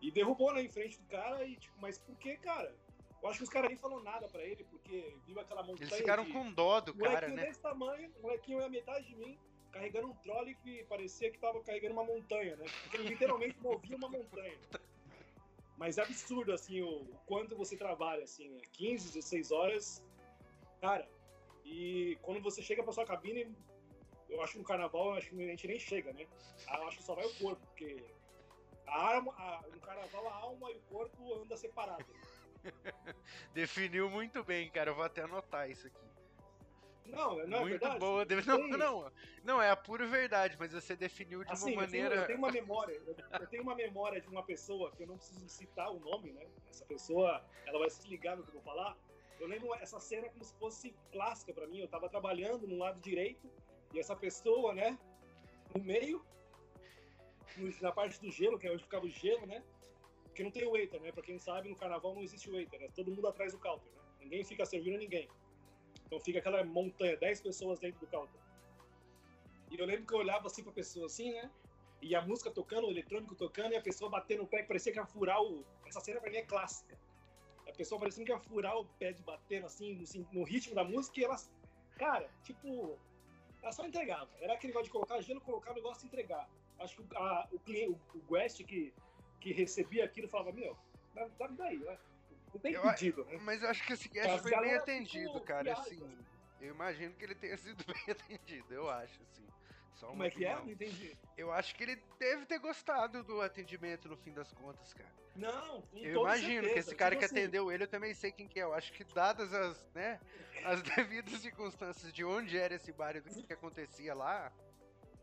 E 0.00 0.10
derrubou 0.10 0.52
né, 0.54 0.62
em 0.62 0.68
frente 0.68 0.98
do 0.98 1.06
cara, 1.08 1.44
e 1.44 1.56
tipo, 1.56 1.74
mas 1.80 1.98
por 1.98 2.16
que, 2.16 2.36
cara? 2.36 2.72
Eu 3.20 3.28
acho 3.28 3.38
que 3.38 3.44
os 3.44 3.50
caras 3.50 3.68
nem 3.68 3.78
falaram 3.78 4.02
nada 4.02 4.28
pra 4.28 4.42
ele, 4.42 4.64
porque 4.70 5.12
viu 5.26 5.40
aquela 5.40 5.62
montanha. 5.62 5.88
Eles 5.88 5.96
ficaram 5.96 6.24
de... 6.24 6.32
com 6.32 6.52
dó 6.52 6.80
do 6.80 6.94
cara, 6.94 7.28
né? 7.28 7.46
desse 7.46 7.60
tamanho, 7.60 8.10
o 8.18 8.22
molequinho 8.22 8.60
é 8.60 8.66
a 8.66 8.68
metade 8.68 9.06
de 9.08 9.16
mim, 9.16 9.36
carregando 9.72 10.08
um 10.08 10.14
trolley 10.16 10.54
que 10.62 10.84
parecia 10.84 11.30
que 11.30 11.38
tava 11.38 11.60
carregando 11.62 11.94
uma 11.94 12.04
montanha, 12.04 12.54
né? 12.56 12.64
Porque 12.82 12.96
ele 12.96 13.08
literalmente 13.08 13.58
movia 13.60 13.96
uma 13.96 14.08
montanha. 14.08 14.56
Mas 15.78 15.96
é 15.96 16.02
absurdo, 16.02 16.52
assim, 16.52 16.82
o, 16.82 17.06
quanto 17.24 17.56
você 17.56 17.76
trabalha, 17.76 18.24
assim, 18.24 18.48
né? 18.50 18.60
15, 18.72 19.12
16 19.12 19.52
horas. 19.52 20.04
Cara, 20.80 21.08
e 21.64 22.18
quando 22.20 22.42
você 22.42 22.60
chega 22.60 22.82
pra 22.82 22.92
sua 22.92 23.06
cabine, 23.06 23.54
eu 24.28 24.42
acho 24.42 24.54
que 24.54 24.58
no 24.58 24.64
carnaval, 24.64 25.14
acho 25.14 25.30
que 25.30 25.42
a 25.42 25.46
gente 25.46 25.68
nem 25.68 25.78
chega, 25.78 26.12
né? 26.12 26.26
Eu 26.66 26.88
acho 26.88 26.98
que 26.98 27.04
só 27.04 27.14
vai 27.14 27.24
o 27.24 27.34
corpo, 27.38 27.64
porque 27.66 28.04
a 28.86 29.14
alma, 29.14 29.32
a, 29.38 29.62
no 29.72 29.80
carnaval, 29.80 30.26
a 30.26 30.34
alma 30.34 30.70
e 30.72 30.76
o 30.76 30.80
corpo 30.82 31.34
andam 31.34 31.56
separados. 31.56 32.06
Definiu 33.54 34.10
muito 34.10 34.42
bem, 34.42 34.68
cara. 34.70 34.90
Eu 34.90 34.96
vou 34.96 35.04
até 35.04 35.22
anotar 35.22 35.70
isso 35.70 35.86
aqui. 35.86 36.07
Não, 37.08 37.36
não 37.46 37.58
é 37.58 37.60
muito 37.60 37.80
verdade? 37.80 37.98
boa. 37.98 38.26
Não, 38.46 38.68
não, 38.68 39.12
não, 39.42 39.62
é 39.62 39.70
a 39.70 39.76
pura 39.76 40.06
verdade, 40.06 40.56
mas 40.58 40.72
você 40.72 40.94
definiu 40.94 41.42
de 41.44 41.52
assim, 41.52 41.72
uma 41.72 41.82
maneira. 41.82 42.06
Eu 42.06 42.10
tenho, 42.10 42.20
eu 42.22 42.26
tenho 42.26 42.38
uma 42.38 42.52
memória, 42.52 43.02
eu, 43.40 43.46
tenho 43.46 43.62
uma 43.62 43.74
memória 43.74 44.20
de 44.20 44.28
uma 44.28 44.42
pessoa 44.42 44.90
que 44.92 45.02
eu 45.02 45.06
não 45.06 45.16
preciso 45.16 45.48
citar 45.48 45.90
o 45.90 45.98
nome, 45.98 46.32
né? 46.32 46.46
Essa 46.68 46.84
pessoa, 46.84 47.44
ela 47.66 47.78
vai 47.78 47.90
se 47.90 48.06
ligar 48.08 48.36
no 48.36 48.42
que 48.42 48.50
eu 48.50 48.54
vou 48.54 48.62
falar. 48.62 48.96
Eu 49.40 49.46
lembro 49.46 49.74
essa 49.74 49.98
cena 50.00 50.28
como 50.28 50.44
se 50.44 50.54
fosse 50.54 50.94
clássica 51.12 51.52
para 51.52 51.66
mim. 51.66 51.78
Eu 51.78 51.88
tava 51.88 52.08
trabalhando 52.08 52.66
no 52.66 52.76
lado 52.76 53.00
direito 53.00 53.50
e 53.94 53.98
essa 53.98 54.14
pessoa, 54.14 54.74
né, 54.74 54.98
no 55.74 55.82
meio, 55.82 56.24
na 57.80 57.92
parte 57.92 58.20
do 58.20 58.30
gelo, 58.30 58.58
que 58.58 58.66
é 58.66 58.72
onde 58.72 58.82
ficava 58.82 59.06
o 59.06 59.10
gelo, 59.10 59.46
né? 59.46 59.62
Porque 60.24 60.42
não 60.42 60.50
tem 60.50 60.66
o 60.66 60.72
waiter, 60.72 61.00
né? 61.00 61.10
Pra 61.12 61.22
quem 61.22 61.38
sabe, 61.38 61.68
no 61.68 61.76
carnaval 61.76 62.14
não 62.14 62.22
existe 62.22 62.50
waiter, 62.50 62.78
né? 62.80 62.88
Todo 62.94 63.10
mundo 63.10 63.26
atrás 63.26 63.52
do 63.52 63.58
counter, 63.58 63.90
né? 63.92 64.02
Ninguém 64.20 64.44
fica 64.44 64.64
servindo 64.66 64.98
ninguém. 64.98 65.28
Então 66.08 66.18
fica 66.20 66.40
aquela 66.40 66.64
montanha, 66.64 67.16
10 67.16 67.40
pessoas 67.40 67.78
dentro 67.78 68.00
do 68.00 68.06
counter. 68.08 68.40
E 69.70 69.78
eu 69.78 69.86
lembro 69.86 70.06
que 70.06 70.14
eu 70.14 70.18
olhava 70.18 70.48
assim 70.48 70.64
pra 70.64 70.72
pessoa 70.72 71.06
assim, 71.06 71.32
né? 71.32 71.48
E 72.02 72.16
a 72.16 72.22
música 72.22 72.50
tocando, 72.50 72.88
o 72.88 72.90
eletrônico 72.90 73.36
tocando, 73.36 73.72
e 73.72 73.76
a 73.76 73.80
pessoa 73.82 74.10
batendo 74.10 74.42
o 74.42 74.46
pé, 74.46 74.62
que 74.62 74.68
parecia 74.68 74.92
que 74.92 74.98
ia 74.98 75.06
furar 75.06 75.40
o. 75.40 75.64
Essa 75.86 76.00
cena 76.00 76.20
pra 76.20 76.30
mim 76.30 76.38
é 76.38 76.42
clássica. 76.42 76.98
A 77.68 77.72
pessoa 77.72 78.00
parecia 78.00 78.24
que 78.24 78.32
ia 78.32 78.38
furar 78.40 78.76
o 78.76 78.84
pé 78.98 79.12
de 79.12 79.22
batendo 79.22 79.66
assim, 79.66 79.94
no, 79.94 80.40
no 80.40 80.44
ritmo 80.44 80.74
da 80.74 80.82
música, 80.82 81.20
e 81.20 81.24
elas. 81.24 81.50
Cara, 81.96 82.28
tipo. 82.42 82.98
Ela 83.62 83.72
só 83.72 83.86
entregava. 83.86 84.30
Era 84.40 84.54
aquele 84.54 84.72
negócio 84.72 84.86
de 84.86 84.92
colocar 84.92 85.20
gelo, 85.20 85.40
colocar 85.40 85.72
o 85.72 85.74
negócio 85.74 86.04
e 86.04 86.06
entregar 86.06 86.48
acho 86.80 86.96
que 86.96 87.16
a, 87.16 87.48
o 87.52 87.58
cliente, 87.60 87.98
o 88.14 88.32
West 88.32 88.62
que, 88.64 88.92
que 89.40 89.52
recebia 89.52 90.04
aquilo 90.04 90.28
falava, 90.28 90.52
meu, 90.52 90.76
dá 91.14 91.46
daí, 91.48 91.78
né? 91.78 91.98
Não 92.58 92.62
tem 92.62 92.80
pedido, 92.80 93.24
né? 93.24 93.38
Mas 93.42 93.62
eu 93.62 93.68
acho 93.68 93.84
que 93.86 93.92
esse 93.92 94.08
guest 94.08 94.42
foi 94.42 94.50
bem 94.50 94.74
atendido, 94.74 95.32
tipo, 95.32 95.40
cara, 95.40 95.72
assim. 95.72 96.00
Eu 96.60 96.74
imagino 96.74 97.14
que 97.14 97.24
ele 97.24 97.34
tenha 97.34 97.56
sido 97.56 97.84
bem 97.86 98.02
atendido, 98.08 98.74
eu 98.74 98.90
acho, 98.90 99.22
assim. 99.22 99.46
Só 99.94 100.08
Como 100.08 100.22
é 100.22 100.30
que 100.30 100.44
é? 100.44 100.54
Não 100.54 100.70
entendi. 100.70 101.16
Eu 101.36 101.52
acho 101.52 101.74
que 101.74 101.82
ele 101.82 102.00
deve 102.18 102.46
ter 102.46 102.58
gostado 102.58 103.22
do 103.24 103.40
atendimento 103.40 104.08
no 104.08 104.16
fim 104.16 104.32
das 104.32 104.52
contas, 104.52 104.92
cara. 104.94 105.10
Não, 105.34 105.82
com 105.82 105.98
Eu 105.98 106.22
imagino 106.22 106.62
certeza. 106.62 106.72
que 106.72 106.78
esse 106.78 106.94
cara 106.94 107.14
tipo 107.14 107.20
que 107.20 107.24
assim... 107.26 107.42
atendeu 107.42 107.70
ele, 107.70 107.84
eu 107.84 107.88
também 107.88 108.14
sei 108.14 108.32
quem 108.32 108.46
que 108.48 108.60
é. 108.60 108.62
Eu 108.62 108.74
acho 108.74 108.92
que 108.92 109.04
dadas 109.04 109.52
as, 109.52 109.88
né, 109.94 110.20
as 110.64 110.82
devidas 110.94 111.40
circunstâncias 111.40 112.12
de 112.12 112.24
onde 112.24 112.56
era 112.58 112.74
esse 112.74 112.92
bar 112.92 113.16
e 113.16 113.20
do 113.20 113.42
que 113.42 113.52
acontecia 113.52 114.14
lá, 114.14 114.52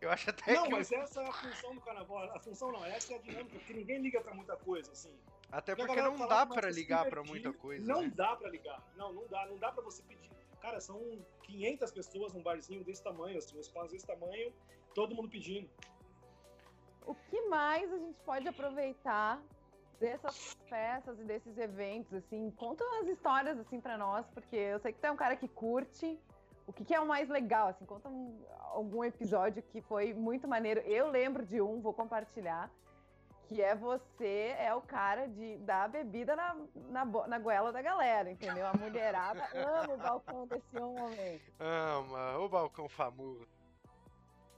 eu 0.02 0.10
acho 0.10 0.30
até 0.30 0.54
não, 0.54 0.64
que. 0.64 0.70
Não, 0.70 0.78
mas 0.78 0.92
essa 0.92 1.22
é 1.22 1.28
a 1.28 1.34
função 1.34 1.76
do 1.76 1.82
carnaval. 1.82 2.36
A 2.36 2.40
função 2.40 2.72
não, 2.72 2.86
essa 2.86 3.14
é 3.14 3.16
a 3.18 3.20
dinâmica, 3.20 3.58
porque 3.58 3.74
ninguém 3.74 4.00
liga 4.02 4.22
pra 4.22 4.34
muita 4.34 4.56
coisa, 4.58 4.92
assim. 4.92 5.14
Até 5.52 5.76
porque 5.76 6.02
não 6.02 6.28
dá 6.28 6.46
para 6.46 6.70
ligar 6.70 7.10
para 7.10 7.24
muita 7.24 7.54
coisa. 7.54 7.86
Não 7.86 8.02
né? 8.02 8.12
dá 8.16 8.36
para 8.36 8.50
ligar. 8.50 8.82
Não, 8.96 9.14
não 9.14 9.28
dá. 9.28 9.46
Não 9.46 9.58
dá 9.58 9.72
para 9.72 9.84
você 9.84 10.02
pedir. 10.04 10.30
Cara, 10.62 10.82
são 10.82 11.00
500 11.44 11.92
pessoas 11.92 12.34
num 12.34 12.42
barzinho 12.42 12.84
desse 12.84 13.04
tamanho, 13.04 13.38
assim, 13.38 13.56
um 13.56 13.62
espaço 13.62 13.92
desse 13.92 14.08
tamanho, 14.08 14.52
todo 14.96 15.14
mundo 15.14 15.30
pedindo. 15.30 15.70
O 17.06 17.14
que 17.14 17.40
mais 17.44 17.92
a 17.94 17.98
gente 17.98 18.20
pode 18.26 18.48
aproveitar 18.48 19.40
dessas 20.00 20.58
festas 20.68 21.20
e 21.20 21.24
desses 21.24 21.58
eventos, 21.58 22.14
assim? 22.14 22.52
Conta 22.58 22.84
umas 22.84 23.08
histórias, 23.08 23.60
assim, 23.60 23.80
para 23.80 23.98
nós, 23.98 24.26
porque 24.34 24.56
eu 24.56 24.80
sei 24.80 24.92
que 24.92 25.00
tu 25.00 25.06
é 25.06 25.12
um 25.12 25.16
cara 25.16 25.36
que 25.36 25.48
curte, 25.48 26.20
o 26.68 26.74
que, 26.74 26.84
que, 26.84 26.96
é 26.96 27.00
o 27.00 27.08
mais 27.08 27.30
legal? 27.30 27.68
Assim, 27.68 27.86
conta 27.86 28.10
um, 28.10 28.44
algum 28.72 29.04
episódio 29.04 29.62
que 29.72 29.82
foi 29.82 30.14
muito 30.14 30.48
maneiro. 30.48 30.82
Eu 30.82 31.10
lembro 31.10 31.46
de 31.46 31.62
um, 31.62 31.80
vou 31.80 31.94
compartilhar, 31.94 32.72
que 33.48 33.62
é 33.62 33.76
você 33.76 34.56
é 34.58 34.74
o 34.74 34.82
cara 34.82 35.28
de 35.28 35.58
dar 35.58 35.90
bebida 35.90 36.36
na, 36.36 36.56
na, 36.90 37.06
na 37.06 37.40
goela 37.40 37.72
da 37.72 37.82
galera, 37.82 38.32
entendeu? 38.32 38.66
A 38.66 38.74
mulherada 38.74 39.48
ama 39.54 39.94
o 39.94 39.98
balcão 39.98 40.48
desse 40.48 40.78
homem. 40.78 41.42
Ama, 41.60 42.38
o 42.40 42.50
balcão 42.50 42.90
famoso. 42.90 43.48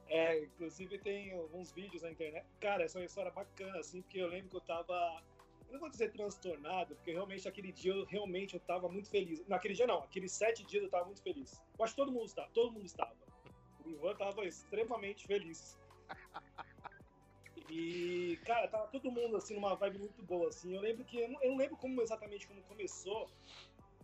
É, 0.09 0.43
inclusive 0.43 0.97
tem 0.99 1.33
alguns 1.33 1.71
vídeos 1.71 2.01
na 2.01 2.11
internet. 2.11 2.45
Cara, 2.61 2.83
essa 2.83 2.97
é 2.97 3.01
uma 3.01 3.05
história 3.05 3.31
bacana, 3.31 3.79
assim, 3.79 4.01
porque 4.01 4.19
eu 4.19 4.27
lembro 4.27 4.49
que 4.49 4.55
eu 4.55 4.61
tava 4.61 5.21
eu 5.67 5.73
não 5.73 5.79
vou 5.81 5.89
dizer 5.89 6.11
transtornado, 6.11 6.95
porque 6.95 7.11
realmente 7.11 7.47
aquele 7.47 7.71
dia 7.73 7.91
eu 7.91 8.05
realmente 8.05 8.53
eu 8.53 8.59
tava 8.61 8.87
muito 8.87 9.09
feliz. 9.09 9.45
Naquele 9.47 9.73
dia 9.73 9.85
não, 9.85 9.99
aqueles 9.99 10.31
sete 10.31 10.63
dias 10.63 10.83
eu 10.83 10.89
tava 10.89 11.05
muito 11.05 11.21
feliz. 11.21 11.61
Eu 11.77 11.83
acho 11.83 11.93
que 11.93 12.01
todo 12.01 12.11
mundo 12.11 12.25
estava, 12.25 12.49
todo 12.53 12.71
mundo 12.71 12.85
estava. 12.85 13.15
O 13.85 13.89
Ivan 13.89 14.15
tava 14.15 14.45
extremamente 14.45 15.27
feliz. 15.27 15.77
E, 17.69 18.39
cara, 18.45 18.67
tava 18.67 18.87
todo 18.87 19.11
mundo 19.11 19.35
assim 19.35 19.55
numa 19.55 19.75
vibe 19.75 19.99
muito 19.99 20.23
boa, 20.23 20.47
assim. 20.49 20.73
Eu 20.73 20.81
lembro 20.81 21.03
que 21.03 21.19
eu 21.19 21.29
não, 21.29 21.43
eu 21.43 21.51
não 21.51 21.57
lembro 21.57 21.75
como 21.77 22.01
exatamente 22.01 22.47
como 22.47 22.61
começou, 22.63 23.29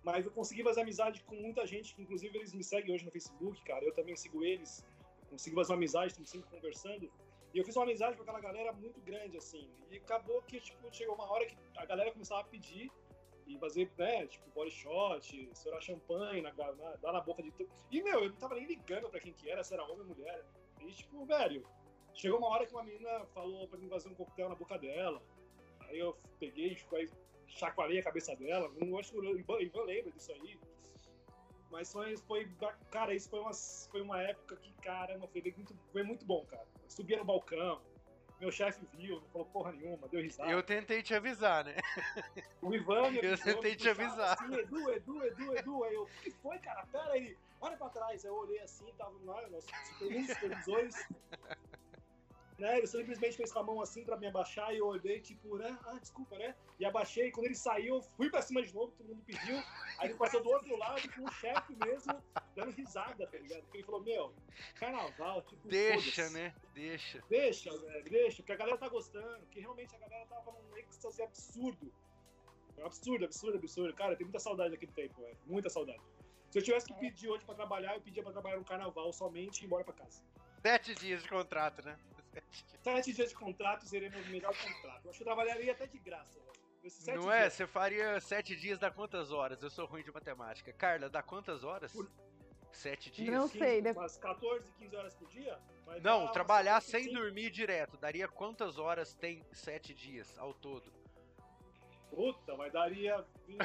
mas 0.04 0.26
eu 0.26 0.32
consegui 0.32 0.63
fazer 0.63 0.82
amizade 0.82 1.23
com 1.23 1.36
muita 1.36 1.65
gente, 1.65 1.95
que 1.95 2.02
inclusive 2.02 2.38
eles 2.38 2.54
me 2.54 2.63
seguem 2.63 2.93
hoje 2.93 3.06
no 3.06 3.12
Facebook, 3.12 3.63
cara. 3.63 3.86
Eu 3.86 3.93
também 3.93 4.15
sigo 4.15 4.43
eles. 4.43 4.86
Consegui 5.30 5.56
fazer 5.56 5.71
uma 5.71 5.78
amizade, 5.78 6.08
estamos 6.08 6.30
sempre 6.30 6.49
conversando. 6.49 7.10
E 7.54 7.58
eu 7.58 7.63
fiz 7.63 7.76
uma 7.76 7.84
amizade 7.84 8.17
com 8.17 8.23
aquela 8.23 8.39
galera 8.39 8.73
muito 8.73 8.99
grande, 9.02 9.38
assim. 9.38 9.69
E 9.89 9.97
acabou 9.97 10.41
que, 10.41 10.60
tipo, 10.60 10.93
chegou 10.93 11.15
uma 11.15 11.32
hora 11.32 11.45
que 11.45 11.56
a 11.78 11.86
galera 11.86 12.12
começava 12.12 12.41
a 12.41 12.43
pedir 12.43 12.91
e 13.45 13.58
fazer, 13.60 13.91
né, 13.97 14.26
tipo, 14.28 14.49
body 14.52 14.71
shot, 14.71 15.49
estourar 15.52 15.82
champanhe, 15.82 16.41
na, 16.41 16.52
na, 16.52 16.95
dar 16.95 17.13
na 17.13 17.21
boca 17.21 17.43
de 17.43 17.52
tudo. 17.52 17.69
E, 17.91 18.02
meu, 18.02 18.23
eu 18.23 18.30
não 18.30 18.36
tava 18.38 18.56
nem 18.56 18.65
ligando 18.65 19.10
pra 19.10 19.19
quem 19.19 19.34
que 19.34 19.49
era, 19.49 19.63
se 19.63 19.73
era 19.73 19.84
homem 19.84 19.99
ou 19.99 20.06
mulher. 20.08 20.43
E, 20.82 20.91
tipo, 20.91 21.26
velho, 21.26 21.63
chegou 22.13 22.39
uma 22.39 22.47
hora 22.47 22.65
que 22.65 22.73
uma 22.73 22.84
menina 22.84 23.26
falou 23.34 23.67
pra 23.67 23.78
mim 23.78 23.89
fazer 23.89 24.10
um 24.10 24.15
coquetel 24.15 24.49
na 24.49 24.56
boca 24.56 24.78
dela. 24.78 25.21
Aí 25.82 25.99
eu 25.99 26.17
peguei, 26.39 26.76
tipo, 26.76 26.95
aí 26.95 27.10
chacoalhei 27.47 27.99
a 27.99 28.04
cabeça 28.04 28.36
dela. 28.36 28.71
Não 28.80 28.97
acho 28.97 29.12
que 29.12 29.19
o 29.19 29.38
Ivan, 29.38 29.62
Ivan 29.62 29.84
lembra 29.84 30.12
disso 30.12 30.32
aí. 30.32 30.60
Mas 31.71 31.91
foi, 31.91 32.15
foi, 32.17 32.47
cara, 32.91 33.15
isso 33.15 33.30
foi 33.30 33.39
uma, 33.39 33.52
foi 33.89 34.02
uma 34.02 34.21
época 34.21 34.56
que, 34.58 34.71
cara, 34.73 35.19
foi 35.28 35.41
muito, 35.41 35.76
foi 35.91 36.04
muito 36.04 36.26
bom, 36.26 36.45
cara. 36.45 36.67
Eu 36.84 36.89
subia 36.89 37.17
no 37.17 37.26
balcão, 37.26 37.82
meu 38.39 38.52
chefe 38.52 38.86
viu, 38.93 39.21
não 39.21 39.28
falou 39.30 39.47
porra 39.47 39.71
nenhuma, 39.71 40.08
deu 40.10 40.21
risada. 40.21 40.52
Eu 40.52 40.62
tentei 40.62 41.02
te 41.02 41.15
avisar, 41.15 41.63
né? 41.63 41.78
O 42.62 42.73
Ivan 42.76 43.10
me 43.12 43.19
Eu 43.23 43.38
tentei 43.38 43.76
te 43.76 43.89
avisar. 43.89 44.34
Assim, 44.34 44.54
Edu, 44.54 44.91
Edu, 44.91 45.23
Edu, 45.23 45.58
Edu. 45.58 45.84
Aí 45.86 45.93
eu, 45.93 46.04
o 46.04 46.08
que 46.21 46.30
foi, 46.30 46.60
cara? 46.60 46.86
Pera 46.91 47.13
aí, 47.13 47.38
olha 47.62 47.78
pra 47.78 47.89
trás. 47.89 48.26
Aí 48.26 48.30
eu 48.30 48.36
olhei 48.36 48.60
assim, 48.60 48.86
tava 48.97 49.13
lá, 49.23 49.47
nossos 49.49 49.71
supervisores. 49.88 50.95
Né, 52.63 52.78
ele 52.78 52.88
simplesmente 52.88 53.36
fez 53.36 53.52
com 53.52 53.60
a 53.60 53.63
mão 53.63 53.82
assim 53.82 54.06
pra 54.06 54.15
me 54.15 54.26
abaixar 54.26 54.73
e 54.73 54.78
eu 54.78 54.88
olhei, 54.88 55.19
tipo, 55.19 55.58
né? 55.58 55.78
Ah, 55.84 55.99
desculpa, 55.99 56.38
né? 56.38 56.56
E 56.80 56.86
abaixei, 56.86 57.30
quando 57.30 57.47
ele 57.47 57.56
saiu, 57.56 57.95
eu 57.95 58.02
fui 58.02 58.30
pra 58.30 58.41
cima 58.41 58.63
de 58.63 58.73
novo, 58.73 58.93
todo 58.93 59.10
mundo 59.10 59.21
pediu. 59.26 59.58
Aí 59.99 60.08
ele 60.08 60.13
passou 60.13 60.41
do 60.41 60.49
outro 60.49 60.73
lado 60.78 61.02
com 61.12 61.26
o 61.26 61.32
chefe 61.34 61.76
mesmo, 61.76 62.23
dando 62.56 62.71
risada, 62.71 63.28
tá 63.28 63.38
ligado? 63.38 63.63
Porque 63.63 63.80
ele 63.80 63.84
falou, 63.84 64.02
meu, 64.02 64.34
carnaval, 64.76 65.41
tipo. 65.41 65.67
Deixa, 65.67 66.30
né? 66.30 66.56
Deixa. 66.73 67.21
Deixa, 67.30 67.78
velho, 67.78 68.04
deixa, 68.06 68.38
porque 68.38 68.54
a 68.54 68.56
galera 68.56 68.78
tá 68.78 68.88
gostando, 68.88 69.45
que 69.47 69.60
realmente 69.60 69.93
a 69.97 69.99
galera 69.99 70.26
tava 70.28 70.54
num 70.54 70.78
êxtase 70.78 71.21
absurdo. 71.21 71.91
Absurdo, 72.82 73.26
absurdo, 73.26 73.58
absurdo. 73.58 73.93
Cara, 73.93 74.15
tem 74.15 74.26
muita 74.26 74.39
saudade 74.39 74.71
daquele 74.71 74.93
tempo, 74.93 75.21
velho. 75.21 75.38
Muita 75.45 75.69
saudade. 75.69 76.02
Se 76.49 76.60
eu 76.60 76.63
tivesse 76.63 76.88
que 76.88 76.93
pedir 76.93 77.28
hoje 77.28 77.43
pra 77.43 77.56
trabalhar, 77.56 77.95
eu 77.95 77.99
pedia 77.99 78.23
pra 78.23 78.32
trabalhar 78.32 78.56
no 78.56 78.63
carnaval 78.63 79.12
somente 79.12 79.60
e 79.60 79.63
ir 79.63 79.65
embora 79.65 79.84
pra 79.84 79.93
casa. 79.93 80.23
Sete 80.62 80.95
dias 80.95 81.21
de 81.21 81.28
contrato, 81.28 81.84
né? 81.84 81.99
Sete 82.82 83.13
dias 83.13 83.30
de 83.30 83.36
contrato 83.36 83.86
seria 83.86 84.10
meu 84.10 84.26
melhor 84.28 84.54
contrato. 84.56 85.06
Eu 85.06 85.10
acho 85.12 85.17
que 85.19 85.24
eu 85.24 85.28
trabalharia 85.28 85.72
até 85.72 85.86
de 85.88 85.98
graça. 86.00 86.39
velho. 86.39 87.22
Não 87.22 87.32
é? 87.32 87.50
Você 87.50 87.65
faria 87.65 88.19
sete 88.19 88.56
dias, 88.58 88.78
dá 88.78 88.91
quantas 88.91 89.32
horas? 89.32 89.63
Eu 89.63 89.69
sou 89.69 89.86
ruim 89.86 90.04
de 90.04 90.12
matemática. 90.12 90.74
Carla, 90.74 91.10
dá 91.10 91.22
quantas 91.24 91.63
horas? 91.63 91.91
Por- 91.93 92.10
Sete 92.74 93.12
dias? 93.12 93.32
Não 93.32 93.48
sei, 93.48 93.84
deve- 93.84 94.00
Umas 94.00 94.17
14, 94.17 94.72
15 94.80 94.96
horas 94.96 95.13
por 95.13 95.30
dia? 95.30 95.60
Vai 95.86 96.00
Não, 96.00 96.32
trabalhar 96.32 96.82
75. 96.82 97.13
sem 97.13 97.22
dormir 97.24 97.52
direto. 97.52 97.98
Daria 97.98 98.28
quantas 98.28 98.80
horas 98.80 99.13
tem 99.13 99.46
sete 99.54 99.93
dias 99.93 100.36
ao 100.39 100.56
todo? 100.56 100.91
Puta, 102.15 102.56
vai 102.56 102.69
daria 102.69 103.26
20, 103.47 103.60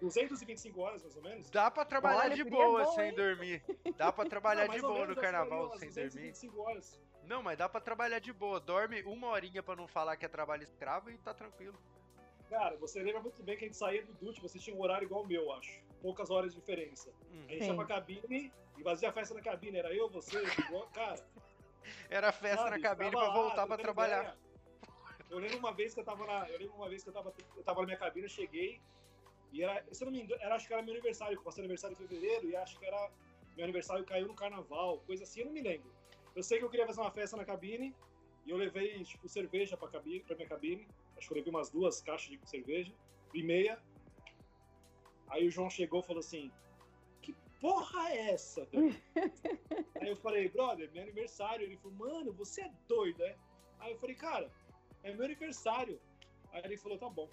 225 0.00 0.80
horas, 0.80 1.02
mais 1.02 1.16
ou 1.16 1.22
menos. 1.22 1.50
Dá 1.50 1.70
pra 1.70 1.84
trabalhar 1.84 2.20
Olha, 2.20 2.30
de 2.30 2.42
seria 2.42 2.50
boa 2.50 2.84
bom, 2.84 2.92
sem 2.92 3.08
hein? 3.08 3.14
dormir. 3.14 3.62
Dá 3.96 4.10
pra 4.10 4.24
trabalhar 4.24 4.66
Não, 4.66 4.74
de 4.74 4.80
boa 4.80 4.94
menos, 4.94 5.16
no 5.16 5.20
carnaval 5.20 5.70
sem 5.78 5.88
umas 5.88 5.94
dormir. 5.94 6.30
225 6.32 6.60
horas. 6.62 7.00
Não, 7.24 7.42
mas 7.42 7.58
dá 7.58 7.68
pra 7.68 7.80
trabalhar 7.80 8.18
de 8.18 8.32
boa. 8.32 8.58
Dorme 8.58 9.02
uma 9.02 9.28
horinha 9.28 9.62
pra 9.62 9.76
não 9.76 9.86
falar 9.86 10.16
que 10.16 10.24
é 10.24 10.28
trabalho 10.28 10.62
escravo 10.62 11.10
e 11.10 11.18
tá 11.18 11.34
tranquilo. 11.34 11.78
Cara, 12.48 12.76
você 12.78 13.00
lembra 13.02 13.20
muito 13.20 13.42
bem 13.42 13.56
que 13.56 13.64
a 13.64 13.68
gente 13.68 13.76
saía 13.76 14.04
do 14.04 14.12
DUT, 14.14 14.40
você 14.40 14.58
tinha 14.58 14.74
um 14.74 14.80
horário 14.80 15.04
igual 15.06 15.22
o 15.22 15.26
meu, 15.26 15.42
eu 15.42 15.52
acho. 15.52 15.80
Poucas 16.02 16.30
horas 16.30 16.52
de 16.54 16.58
diferença. 16.60 17.10
Hum. 17.30 17.44
A 17.46 17.52
gente 17.52 17.64
Sim. 17.64 17.70
ia 17.70 17.76
pra 17.76 17.84
cabine 17.84 18.52
e 18.78 18.82
fazia 18.82 19.10
a 19.10 19.12
festa 19.12 19.34
na 19.34 19.42
cabine. 19.42 19.78
Era 19.78 19.94
eu, 19.94 20.08
você, 20.08 20.42
igual, 20.66 20.88
cara. 20.88 21.22
Era 22.10 22.32
festa 22.32 22.64
sabe, 22.64 22.70
na 22.70 22.80
cabine 22.80 23.10
pra 23.10 23.20
lá, 23.20 23.34
voltar 23.34 23.66
pra 23.66 23.76
trabalhar. 23.78 24.20
ideia. 24.22 24.49
Eu 25.30 25.38
lembro 25.38 25.58
uma 25.58 25.72
vez 25.72 25.94
que 25.94 26.00
eu 26.00 26.04
tava 26.04 26.26
na. 26.26 26.48
Eu 26.50 26.58
lembro 26.58 26.74
uma 26.74 26.88
vez 26.88 27.02
que 27.02 27.08
eu 27.08 27.12
tava, 27.12 27.32
eu 27.56 27.62
tava 27.62 27.80
na 27.80 27.86
minha 27.86 27.98
cabine, 27.98 28.26
eu 28.26 28.30
cheguei. 28.30 28.80
E 29.52 29.62
era, 29.62 29.82
se 29.92 30.02
eu 30.02 30.06
não 30.06 30.12
me 30.12 30.22
engano, 30.22 30.40
era, 30.42 30.54
acho 30.56 30.66
que 30.66 30.72
era 30.72 30.82
meu 30.82 30.92
aniversário, 30.92 31.40
passei 31.42 31.62
aniversário 31.62 31.94
em 31.94 31.96
fevereiro, 31.96 32.48
e 32.48 32.56
acho 32.56 32.78
que 32.78 32.84
era. 32.84 33.10
Meu 33.56 33.64
aniversário 33.64 34.04
caiu 34.04 34.26
no 34.26 34.34
carnaval, 34.34 34.98
coisa 35.00 35.24
assim, 35.24 35.40
eu 35.40 35.46
não 35.46 35.52
me 35.52 35.60
lembro. 35.60 35.90
Eu 36.34 36.42
sei 36.42 36.58
que 36.58 36.64
eu 36.64 36.70
queria 36.70 36.86
fazer 36.86 37.00
uma 37.00 37.10
festa 37.10 37.36
na 37.36 37.44
cabine, 37.44 37.94
e 38.46 38.50
eu 38.50 38.56
levei, 38.56 39.02
tipo, 39.04 39.28
cerveja 39.28 39.76
pra, 39.76 39.88
cabine, 39.88 40.20
pra 40.20 40.36
minha 40.36 40.48
cabine. 40.48 40.86
Acho 41.16 41.28
que 41.28 41.34
eu 41.34 41.36
levei 41.36 41.52
umas 41.52 41.70
duas 41.70 42.00
caixas 42.00 42.30
de 42.30 42.48
cerveja, 42.48 42.92
e 43.34 43.42
meia. 43.42 43.80
Aí 45.28 45.46
o 45.46 45.50
João 45.50 45.70
chegou 45.70 46.00
e 46.00 46.02
falou 46.02 46.20
assim: 46.20 46.50
Que 47.22 47.34
porra 47.60 48.10
é 48.10 48.32
essa? 48.32 48.68
Aí 50.00 50.08
eu 50.08 50.16
falei, 50.16 50.48
brother, 50.48 50.90
meu 50.92 51.02
aniversário. 51.02 51.64
Ele 51.64 51.76
falou, 51.76 51.96
mano, 51.98 52.32
você 52.32 52.62
é 52.62 52.72
doido, 52.88 53.18
né? 53.18 53.36
Aí 53.78 53.92
eu 53.92 53.98
falei, 53.98 54.16
cara, 54.16 54.50
é 55.02 55.12
meu 55.12 55.24
aniversário. 55.24 56.00
Aí 56.52 56.62
ele 56.64 56.76
falou, 56.76 56.98
tá 56.98 57.08
bom. 57.08 57.28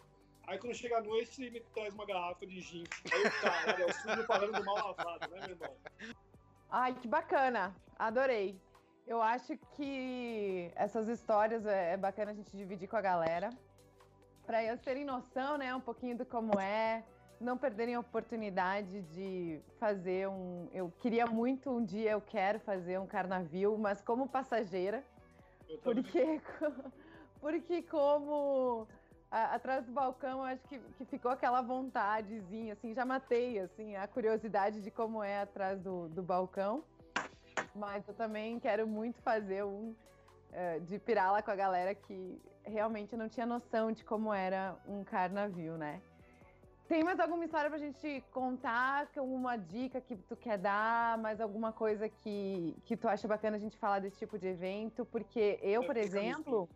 Aí 0.48 0.58
quando 0.58 0.74
chega 0.74 0.98
a 0.98 1.02
noite, 1.02 1.42
ele 1.42 1.52
me 1.52 1.60
traz 1.60 1.94
uma 1.94 2.06
garrafa 2.06 2.46
de 2.46 2.62
gin. 2.62 2.84
Aí 3.12 3.24
eu, 3.24 3.32
caralho, 3.42 3.84
é 3.84 3.86
o 3.86 3.94
sujo 3.94 4.52
do 4.52 4.66
mal 4.66 4.76
lavado, 4.76 5.30
né, 5.30 5.42
meu 5.42 5.50
irmão? 5.50 5.76
Ai, 6.70 6.94
que 6.94 7.08
bacana. 7.08 7.76
Adorei. 8.00 8.60
Eu 9.06 9.22
acho 9.22 9.58
que 9.76 10.72
essas 10.76 11.08
histórias 11.08 11.66
é, 11.66 11.94
é 11.94 11.98
bacana 11.98 12.32
a 12.32 12.34
gente 12.34 12.56
dividir 12.56 12.88
com 12.88 12.98
a 12.98 13.02
galera. 13.02 13.50
Para 14.46 14.64
eles 14.64 14.82
terem 14.82 15.04
noção, 15.04 15.58
né, 15.58 15.74
um 15.76 15.82
pouquinho 15.82 16.18
do 16.18 16.26
como 16.26 16.60
é, 16.60 17.04
não 17.40 17.58
perderem 17.58 17.96
a 17.96 18.00
oportunidade 18.00 19.02
de 19.02 19.62
fazer 19.80 20.28
um. 20.28 20.70
Eu 20.74 20.92
queria 21.00 21.26
muito 21.26 21.70
um 21.70 21.84
dia, 21.84 22.12
eu 22.12 22.22
quero 22.22 22.60
fazer 22.60 23.00
um 23.00 23.08
carnavio, 23.08 23.78
mas 23.78 24.02
como 24.02 24.28
passageira, 24.28 25.04
Eu 25.70 25.78
porque, 25.80 26.42
porque 27.42 27.82
como 27.84 28.88
a- 29.32 29.56
atrás 29.56 29.86
do 29.86 29.92
balcão, 29.92 30.44
acho 30.44 30.64
que, 30.68 30.80
que 30.98 31.06
ficou 31.06 31.32
aquela 31.32 31.62
vontadezinha, 31.62 32.74
assim, 32.74 32.94
já 32.94 33.06
matei, 33.06 33.60
assim, 33.60 33.96
a 33.96 34.08
curiosidade 34.08 34.82
de 34.82 34.92
como 34.92 35.24
é 35.24 35.42
atrás 35.42 35.80
do, 35.82 36.08
do 36.10 36.24
balcão. 36.24 36.84
Mas 37.76 38.08
eu 38.08 38.14
também 38.14 38.60
quero 38.60 38.88
muito 38.88 39.22
fazer 39.22 39.64
um 39.64 39.96
eh, 40.52 40.80
de 40.80 40.98
pirar 41.00 41.32
lá 41.32 41.42
com 41.42 41.52
a 41.52 41.56
galera 41.56 41.94
que 41.94 42.42
realmente 42.64 43.16
não 43.16 43.30
tinha 43.30 43.46
noção 43.46 43.92
de 43.92 44.04
como 44.04 44.34
era 44.34 44.76
um 44.88 45.04
carnavio, 45.04 45.78
né? 45.78 46.02
Tem 46.88 47.04
mais 47.04 47.20
alguma 47.20 47.44
história 47.44 47.70
pra 47.70 47.78
gente 47.78 48.24
contar? 48.32 49.10
Alguma 49.18 49.58
dica 49.58 50.00
que 50.00 50.16
tu 50.16 50.38
quer 50.38 50.58
dar? 50.58 51.18
Mais 51.18 51.42
alguma 51.42 51.74
coisa 51.74 52.08
que, 52.08 52.74
que 52.86 52.96
tu 52.96 53.10
acha 53.10 53.28
bacana 53.28 53.58
a 53.58 53.60
gente 53.60 53.78
falar 53.78 54.00
desse 54.00 54.18
tipo 54.18 54.40
de 54.40 54.48
evento? 54.48 55.06
Porque 55.06 55.60
eu, 55.62 55.84
por 55.84 55.98
exemplo, 55.98 56.70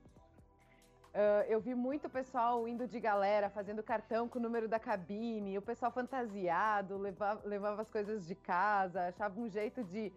ah, 1.14 1.46
eu 1.48 1.60
vi 1.60 1.76
muito 1.76 2.10
pessoal 2.10 2.68
indo 2.68 2.88
de 2.88 3.00
galera, 3.00 3.50
fazendo 3.50 3.84
cartão 3.84 4.30
com 4.30 4.40
o 4.40 4.42
número 4.42 4.68
da 4.68 4.80
cabine, 4.80 5.58
o 5.58 5.62
pessoal 5.62 5.92
fantasiado, 5.92 6.98
levava, 6.98 7.48
levava 7.48 7.82
as 7.82 7.90
coisas 7.90 8.26
de 8.28 8.36
casa, 8.36 9.08
achava 9.08 9.40
um 9.40 9.50
jeito 9.50 9.84
de, 9.84 10.12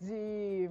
de 0.00 0.70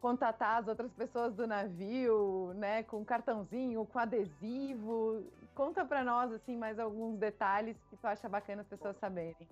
contatar 0.00 0.62
as 0.62 0.68
outras 0.68 0.92
pessoas 0.92 1.34
do 1.34 1.46
navio, 1.46 2.52
né, 2.54 2.82
com 2.84 3.04
cartãozinho, 3.04 3.84
com 3.86 3.98
adesivo. 3.98 5.24
Conta 5.54 5.84
pra 5.84 6.04
nós, 6.04 6.32
assim, 6.32 6.56
mais 6.56 6.78
alguns 6.78 7.18
detalhes 7.18 7.76
que 7.90 7.96
tu 7.96 8.06
acha 8.06 8.28
bacana 8.28 8.62
as 8.62 8.68
pessoas 8.68 8.96
saberem. 8.98 9.48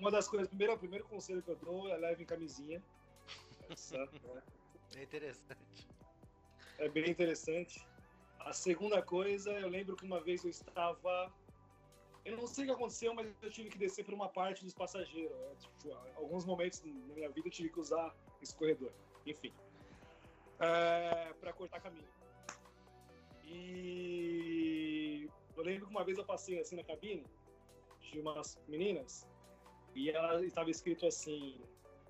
Uma 0.00 0.10
das 0.10 0.26
coisas, 0.28 0.48
primeiro, 0.48 0.74
o 0.74 0.78
primeiro 0.78 1.04
conselho 1.06 1.42
que 1.42 1.50
eu 1.50 1.56
dou 1.56 1.88
é 1.88 1.96
leve 1.96 2.24
em 2.24 2.26
camisinha. 2.26 2.82
Essa, 3.70 3.98
né, 3.98 4.42
É 4.96 5.02
interessante. 5.04 5.88
é 6.78 6.88
bem 6.88 7.08
interessante. 7.08 7.86
A 8.40 8.52
segunda 8.52 9.02
coisa, 9.02 9.50
eu 9.52 9.68
lembro 9.68 9.96
que 9.96 10.04
uma 10.04 10.20
vez 10.20 10.44
eu 10.44 10.50
estava. 10.50 11.32
Eu 12.24 12.36
não 12.36 12.46
sei 12.46 12.64
o 12.64 12.66
que 12.68 12.72
aconteceu, 12.72 13.14
mas 13.14 13.26
eu 13.42 13.50
tive 13.50 13.70
que 13.70 13.78
descer 13.78 14.04
por 14.04 14.14
uma 14.14 14.28
parte 14.28 14.64
dos 14.64 14.74
passageiros. 14.74 15.36
né? 15.36 15.54
Tipo, 15.58 15.94
alguns 16.16 16.44
momentos 16.44 16.82
na 16.82 17.14
minha 17.14 17.30
vida 17.30 17.48
eu 17.48 17.52
tive 17.52 17.70
que 17.70 17.80
usar 17.80 18.14
esse 18.42 18.54
corredor. 18.54 18.92
Enfim. 19.26 19.52
É, 20.58 21.32
para 21.40 21.52
cortar 21.52 21.80
caminho. 21.80 22.08
E 23.44 25.28
eu 25.56 25.62
lembro 25.62 25.86
que 25.86 25.90
uma 25.90 26.04
vez 26.04 26.18
eu 26.18 26.24
passei 26.24 26.58
assim 26.58 26.76
na 26.76 26.84
cabine 26.84 27.24
de 28.00 28.18
umas 28.18 28.58
meninas 28.68 29.26
e 29.94 30.10
ela 30.10 30.44
estava 30.44 30.70
escrito 30.70 31.06
assim. 31.06 31.60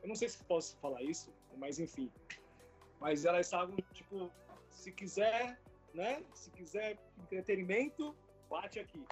Eu 0.03 0.09
não 0.09 0.15
sei 0.15 0.29
se 0.29 0.43
posso 0.45 0.77
falar 0.79 1.03
isso, 1.03 1.33
mas 1.57 1.79
enfim. 1.79 2.11
Mas 3.01 3.25
elas 3.25 3.47
estavam, 3.47 3.77
tipo, 3.93 4.31
se 4.69 4.93
quiser, 4.93 5.59
né? 5.95 6.23
Se 6.35 6.51
quiser 6.51 6.99
entretenimento, 7.19 8.17
bate 8.49 8.79
aqui. 8.79 9.05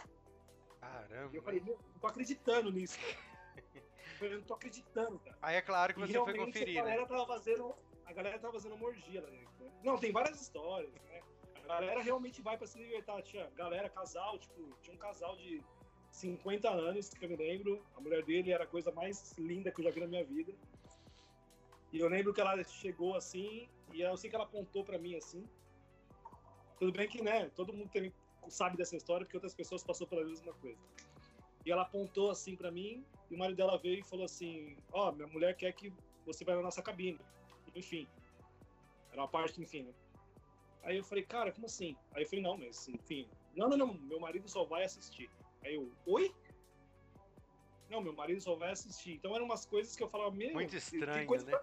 Caramba. 0.80 1.30
E 1.32 1.36
eu 1.36 1.42
falei, 1.42 1.60
não 1.60 1.76
tô 2.00 2.06
acreditando 2.06 2.70
nisso. 2.70 2.98
Eu 4.20 4.38
não 4.38 4.42
tô 4.42 4.54
acreditando, 4.54 5.18
cara. 5.20 5.38
Aí 5.40 5.56
é 5.56 5.62
claro 5.62 5.94
que 5.94 6.00
E 6.00 6.06
você 6.06 6.12
foi 6.14 6.36
conferir, 6.36 6.80
a 6.80 6.84
né? 6.84 6.90
galera 6.90 7.06
tava 7.06 7.26
fazendo. 7.26 7.74
A 8.04 8.12
galera 8.12 8.38
tava 8.38 8.54
fazendo 8.54 8.74
uma 8.74 8.86
orgia 8.86 9.20
lá 9.20 9.28
dentro, 9.28 9.64
né? 9.64 9.70
Não, 9.84 9.96
tem 9.96 10.10
várias 10.10 10.40
histórias, 10.40 10.92
né? 10.92 11.20
A 11.54 11.66
galera 11.68 12.02
realmente 12.02 12.42
vai 12.42 12.56
pra 12.56 12.66
se 12.66 12.78
libertar. 12.78 13.22
Tinha 13.22 13.48
galera, 13.50 13.88
casal, 13.88 14.38
tipo, 14.38 14.76
tinha 14.82 14.96
um 14.96 14.98
casal 14.98 15.36
de 15.36 15.62
50 16.10 16.68
anos, 16.68 17.10
que 17.10 17.24
eu 17.24 17.28
me 17.28 17.36
lembro. 17.36 17.84
A 17.94 18.00
mulher 18.00 18.24
dele 18.24 18.50
era 18.50 18.64
a 18.64 18.66
coisa 18.66 18.90
mais 18.90 19.36
linda 19.38 19.70
que 19.70 19.80
eu 19.80 19.84
já 19.84 19.90
vi 19.90 20.00
na 20.00 20.06
minha 20.06 20.24
vida. 20.24 20.52
E 21.92 22.00
eu 22.00 22.08
lembro 22.08 22.34
que 22.34 22.40
ela 22.40 22.62
chegou 22.64 23.14
assim, 23.14 23.68
e 23.92 24.00
eu 24.00 24.16
sei 24.16 24.28
que 24.28 24.36
ela 24.36 24.44
apontou 24.44 24.84
para 24.84 24.98
mim 24.98 25.14
assim. 25.14 25.48
Tudo 26.78 26.92
bem 26.92 27.08
que, 27.08 27.22
né, 27.22 27.50
todo 27.50 27.72
mundo 27.72 27.88
tem, 27.90 28.12
sabe 28.48 28.76
dessa 28.76 28.96
história, 28.96 29.24
porque 29.24 29.36
outras 29.36 29.54
pessoas 29.54 29.82
passou 29.82 30.06
pela 30.06 30.24
mesma 30.24 30.52
coisa. 30.54 30.78
E 31.66 31.70
ela 31.70 31.82
apontou 31.82 32.30
assim 32.30 32.56
para 32.56 32.70
mim, 32.70 33.04
e 33.30 33.34
o 33.34 33.38
marido 33.38 33.56
dela 33.56 33.78
veio 33.78 34.00
e 34.00 34.04
falou 34.04 34.24
assim: 34.24 34.76
Ó, 34.92 35.08
oh, 35.08 35.12
minha 35.12 35.26
mulher 35.26 35.56
quer 35.56 35.72
que 35.72 35.92
você 36.24 36.44
vá 36.44 36.54
na 36.54 36.62
nossa 36.62 36.82
cabine. 36.82 37.18
Enfim. 37.74 38.06
Era 39.10 39.22
uma 39.22 39.28
parte, 39.28 39.60
enfim, 39.60 39.82
né? 39.82 39.92
Aí 40.82 40.96
eu 40.96 41.04
falei, 41.04 41.24
cara, 41.24 41.52
como 41.52 41.66
assim? 41.66 41.96
Aí 42.14 42.22
eu 42.22 42.28
falei, 42.28 42.42
não, 42.42 42.56
mas 42.56 42.88
enfim. 42.88 43.28
Não, 43.54 43.68
não, 43.68 43.76
não, 43.76 43.94
meu 43.94 44.20
marido 44.20 44.48
só 44.48 44.64
vai 44.64 44.84
assistir. 44.84 45.28
Aí 45.62 45.74
eu, 45.74 45.90
oi? 46.06 46.34
Não, 47.90 48.00
meu 48.00 48.12
marido 48.12 48.40
só 48.40 48.54
vai 48.54 48.70
assistir. 48.70 49.14
Então 49.14 49.34
eram 49.34 49.46
umas 49.46 49.66
coisas 49.66 49.96
que 49.96 50.02
eu 50.02 50.08
falava, 50.08 50.30
meu. 50.30 50.52
Muito 50.52 50.76
estranho, 50.76 51.30
né? 51.30 51.50
Pra... 51.50 51.60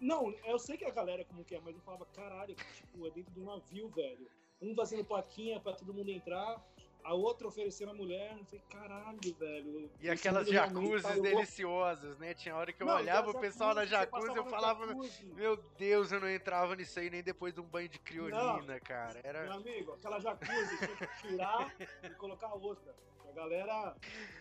Não, 0.00 0.34
eu 0.44 0.58
sei 0.58 0.76
que 0.76 0.84
a 0.84 0.90
galera 0.90 1.24
como 1.24 1.44
que 1.44 1.54
é, 1.54 1.60
mas 1.60 1.74
eu 1.74 1.82
falava, 1.82 2.06
caralho, 2.06 2.54
tipo, 2.74 3.06
é 3.06 3.10
dentro 3.10 3.32
do 3.32 3.44
navio, 3.44 3.88
velho. 3.88 4.26
Um 4.60 4.74
fazendo 4.74 5.04
plaquinha 5.04 5.58
pra 5.58 5.72
todo 5.72 5.92
mundo 5.92 6.10
entrar, 6.10 6.62
a 7.04 7.14
outra 7.14 7.48
oferecendo 7.48 7.90
a 7.90 7.94
mulher. 7.94 8.36
Eu 8.38 8.44
falei, 8.44 8.62
caralho, 8.70 9.34
velho. 9.38 9.90
E 10.00 10.10
aquelas 10.10 10.48
jacuzzis 10.48 11.20
deliciosas, 11.20 12.18
né? 12.18 12.34
Tinha 12.34 12.54
hora 12.54 12.72
que 12.72 12.82
eu 12.82 12.86
não, 12.86 12.96
olhava 12.96 13.30
o 13.30 13.40
pessoal 13.40 13.74
na 13.74 13.84
jacuzzi 13.84 14.32
e 14.32 14.36
eu 14.36 14.44
falava, 14.46 14.86
jacuzzi. 14.86 15.26
meu 15.26 15.56
Deus, 15.76 16.12
eu 16.12 16.20
não 16.20 16.30
entrava 16.30 16.76
nisso 16.76 16.98
aí 16.98 17.10
nem 17.10 17.22
depois 17.22 17.52
de 17.54 17.60
um 17.60 17.64
banho 17.64 17.88
de 17.88 17.98
criolina, 17.98 18.62
não, 18.62 18.80
cara. 18.80 19.20
Era... 19.22 19.42
Meu 19.42 19.52
amigo, 19.54 19.92
aquela 19.92 20.20
jacuzzi 20.20 20.78
tinha 20.78 20.96
que 20.96 21.28
tirar 21.28 21.74
e 22.02 22.10
colocar 22.10 22.54
outra. 22.54 22.94
A 23.28 23.34
galera. 23.34 23.96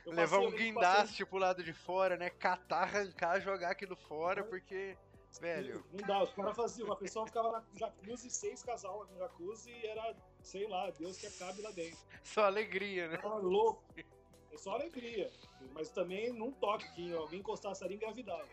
Levar 0.06 0.40
um 0.40 0.52
guindaste 0.52 1.14
passei... 1.14 1.26
pro 1.26 1.38
lado 1.38 1.64
de 1.64 1.72
fora, 1.72 2.18
né? 2.18 2.30
Catar, 2.30 2.84
arrancar, 2.84 3.40
jogar 3.40 3.72
aquilo 3.72 3.96
fora, 3.96 4.44
porque. 4.44 4.98
Velho. 5.40 5.84
Não 5.94 6.08
dá, 6.08 6.24
os 6.24 6.34
caras 6.34 6.56
faziam. 6.56 6.88
Uma 6.88 6.96
pessoa 6.96 7.26
ficava 7.26 7.52
na 7.52 7.64
jacuzzi, 7.76 8.30
seis 8.30 8.64
casal 8.64 9.08
na 9.12 9.20
jacuzzi 9.20 9.72
e 9.72 9.88
era, 9.88 10.16
sei 10.42 10.68
lá, 10.68 10.90
Deus 10.92 11.18
que 11.18 11.28
acabe 11.28 11.62
lá 11.62 11.72
dentro. 11.72 11.98
Só 12.24 12.46
alegria, 12.46 13.08
né? 13.08 13.16
Era 13.16 13.36
louco. 13.36 13.84
É 14.52 14.58
só 14.58 14.74
alegria. 14.74 15.32
Mas 15.74 15.90
também 15.90 16.34
não 16.34 16.52
toque 16.52 16.92
que 16.94 17.14
alguém 17.14 17.40
encostasse 17.40 17.84
ali 17.84 17.96
engravidava. 17.96 18.48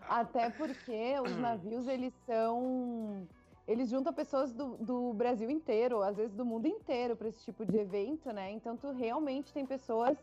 Até 0.00 0.50
porque 0.50 1.14
os 1.22 1.36
navios, 1.36 1.86
eles 1.86 2.14
são. 2.26 3.26
Eles 3.66 3.88
juntam 3.88 4.12
pessoas 4.12 4.52
do, 4.52 4.76
do 4.76 5.14
Brasil 5.14 5.48
inteiro, 5.48 6.02
às 6.02 6.16
vezes 6.16 6.34
do 6.34 6.44
mundo 6.44 6.66
inteiro, 6.66 7.16
para 7.16 7.28
esse 7.28 7.42
tipo 7.42 7.64
de 7.64 7.78
evento, 7.78 8.30
né? 8.30 8.50
Então, 8.50 8.76
tu 8.76 8.90
realmente 8.92 9.52
tem 9.54 9.64
pessoas 9.64 10.18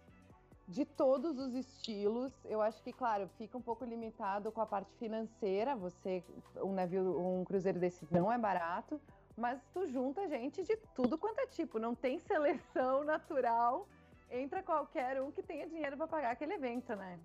de 0.71 0.85
todos 0.85 1.37
os 1.37 1.53
estilos. 1.53 2.33
Eu 2.45 2.61
acho 2.61 2.81
que, 2.81 2.93
claro, 2.93 3.27
fica 3.37 3.57
um 3.57 3.61
pouco 3.61 3.83
limitado 3.83 4.51
com 4.51 4.61
a 4.61 4.65
parte 4.65 4.91
financeira. 4.95 5.75
Você, 5.75 6.23
um 6.55 6.73
navio, 6.73 7.19
um 7.19 7.43
cruzeiro 7.43 7.77
desse 7.77 8.07
não 8.09 8.31
é 8.31 8.37
barato, 8.37 8.99
mas 9.35 9.61
tu 9.73 9.85
junta 9.87 10.27
gente 10.29 10.63
de 10.63 10.77
tudo 10.95 11.17
quanto 11.17 11.39
é 11.39 11.47
tipo. 11.47 11.77
Não 11.77 11.93
tem 11.93 12.19
seleção 12.19 13.03
natural. 13.13 13.87
Entra 14.29 14.63
qualquer 14.63 15.21
um 15.21 15.29
que 15.29 15.43
tenha 15.43 15.67
dinheiro 15.67 15.97
para 15.97 16.07
pagar 16.07 16.31
aquele 16.31 16.53
evento, 16.53 16.95
né? 16.95 17.19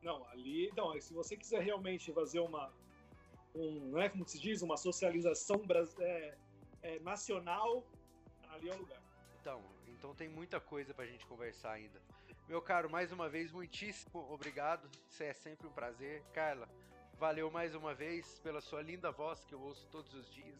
Não, 0.00 0.24
ali, 0.28 0.70
não. 0.76 0.98
Se 1.00 1.12
você 1.12 1.36
quiser 1.36 1.60
realmente 1.62 2.12
fazer 2.12 2.38
uma, 2.38 2.72
um, 3.52 3.98
é 3.98 4.08
como 4.08 4.24
se 4.24 4.38
diz, 4.38 4.62
uma 4.62 4.76
socialização 4.76 5.60
é, 5.98 6.34
é, 6.82 7.00
nacional, 7.00 7.84
ali 8.48 8.68
é 8.70 8.74
o 8.74 8.78
lugar. 8.78 9.02
Então, 9.40 9.60
então 9.88 10.14
tem 10.14 10.28
muita 10.28 10.60
coisa 10.60 10.94
para 10.94 11.04
a 11.04 11.08
gente 11.08 11.26
conversar 11.26 11.72
ainda. 11.72 12.00
Meu 12.50 12.60
caro, 12.60 12.90
mais 12.90 13.12
uma 13.12 13.28
vez, 13.28 13.52
muitíssimo 13.52 14.26
obrigado. 14.28 14.90
Isso 15.08 15.22
é 15.22 15.32
sempre 15.32 15.68
um 15.68 15.72
prazer. 15.72 16.20
Carla, 16.32 16.68
valeu 17.16 17.48
mais 17.48 17.76
uma 17.76 17.94
vez 17.94 18.40
pela 18.40 18.60
sua 18.60 18.82
linda 18.82 19.12
voz 19.12 19.44
que 19.44 19.54
eu 19.54 19.60
ouço 19.60 19.86
todos 19.86 20.12
os 20.14 20.28
dias, 20.32 20.58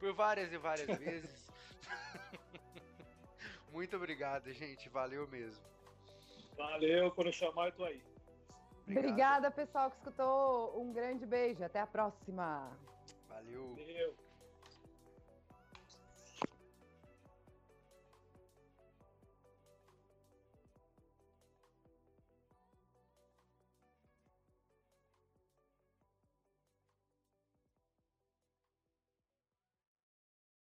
por 0.00 0.12
várias 0.12 0.52
e 0.52 0.58
várias 0.58 0.88
vezes. 0.98 1.48
Muito 3.70 3.94
obrigado, 3.94 4.52
gente. 4.52 4.88
Valeu 4.88 5.28
mesmo. 5.28 5.62
Valeu, 6.56 7.12
quando 7.12 7.32
chamar, 7.32 7.66
eu 7.66 7.72
tô 7.72 7.84
aí. 7.84 8.02
Obrigado. 8.82 9.04
Obrigada, 9.04 9.50
pessoal 9.52 9.90
que 9.92 9.96
escutou. 9.98 10.82
Um 10.82 10.92
grande 10.92 11.24
beijo. 11.24 11.62
Até 11.62 11.78
a 11.78 11.86
próxima. 11.86 12.76
Valeu. 13.28 13.76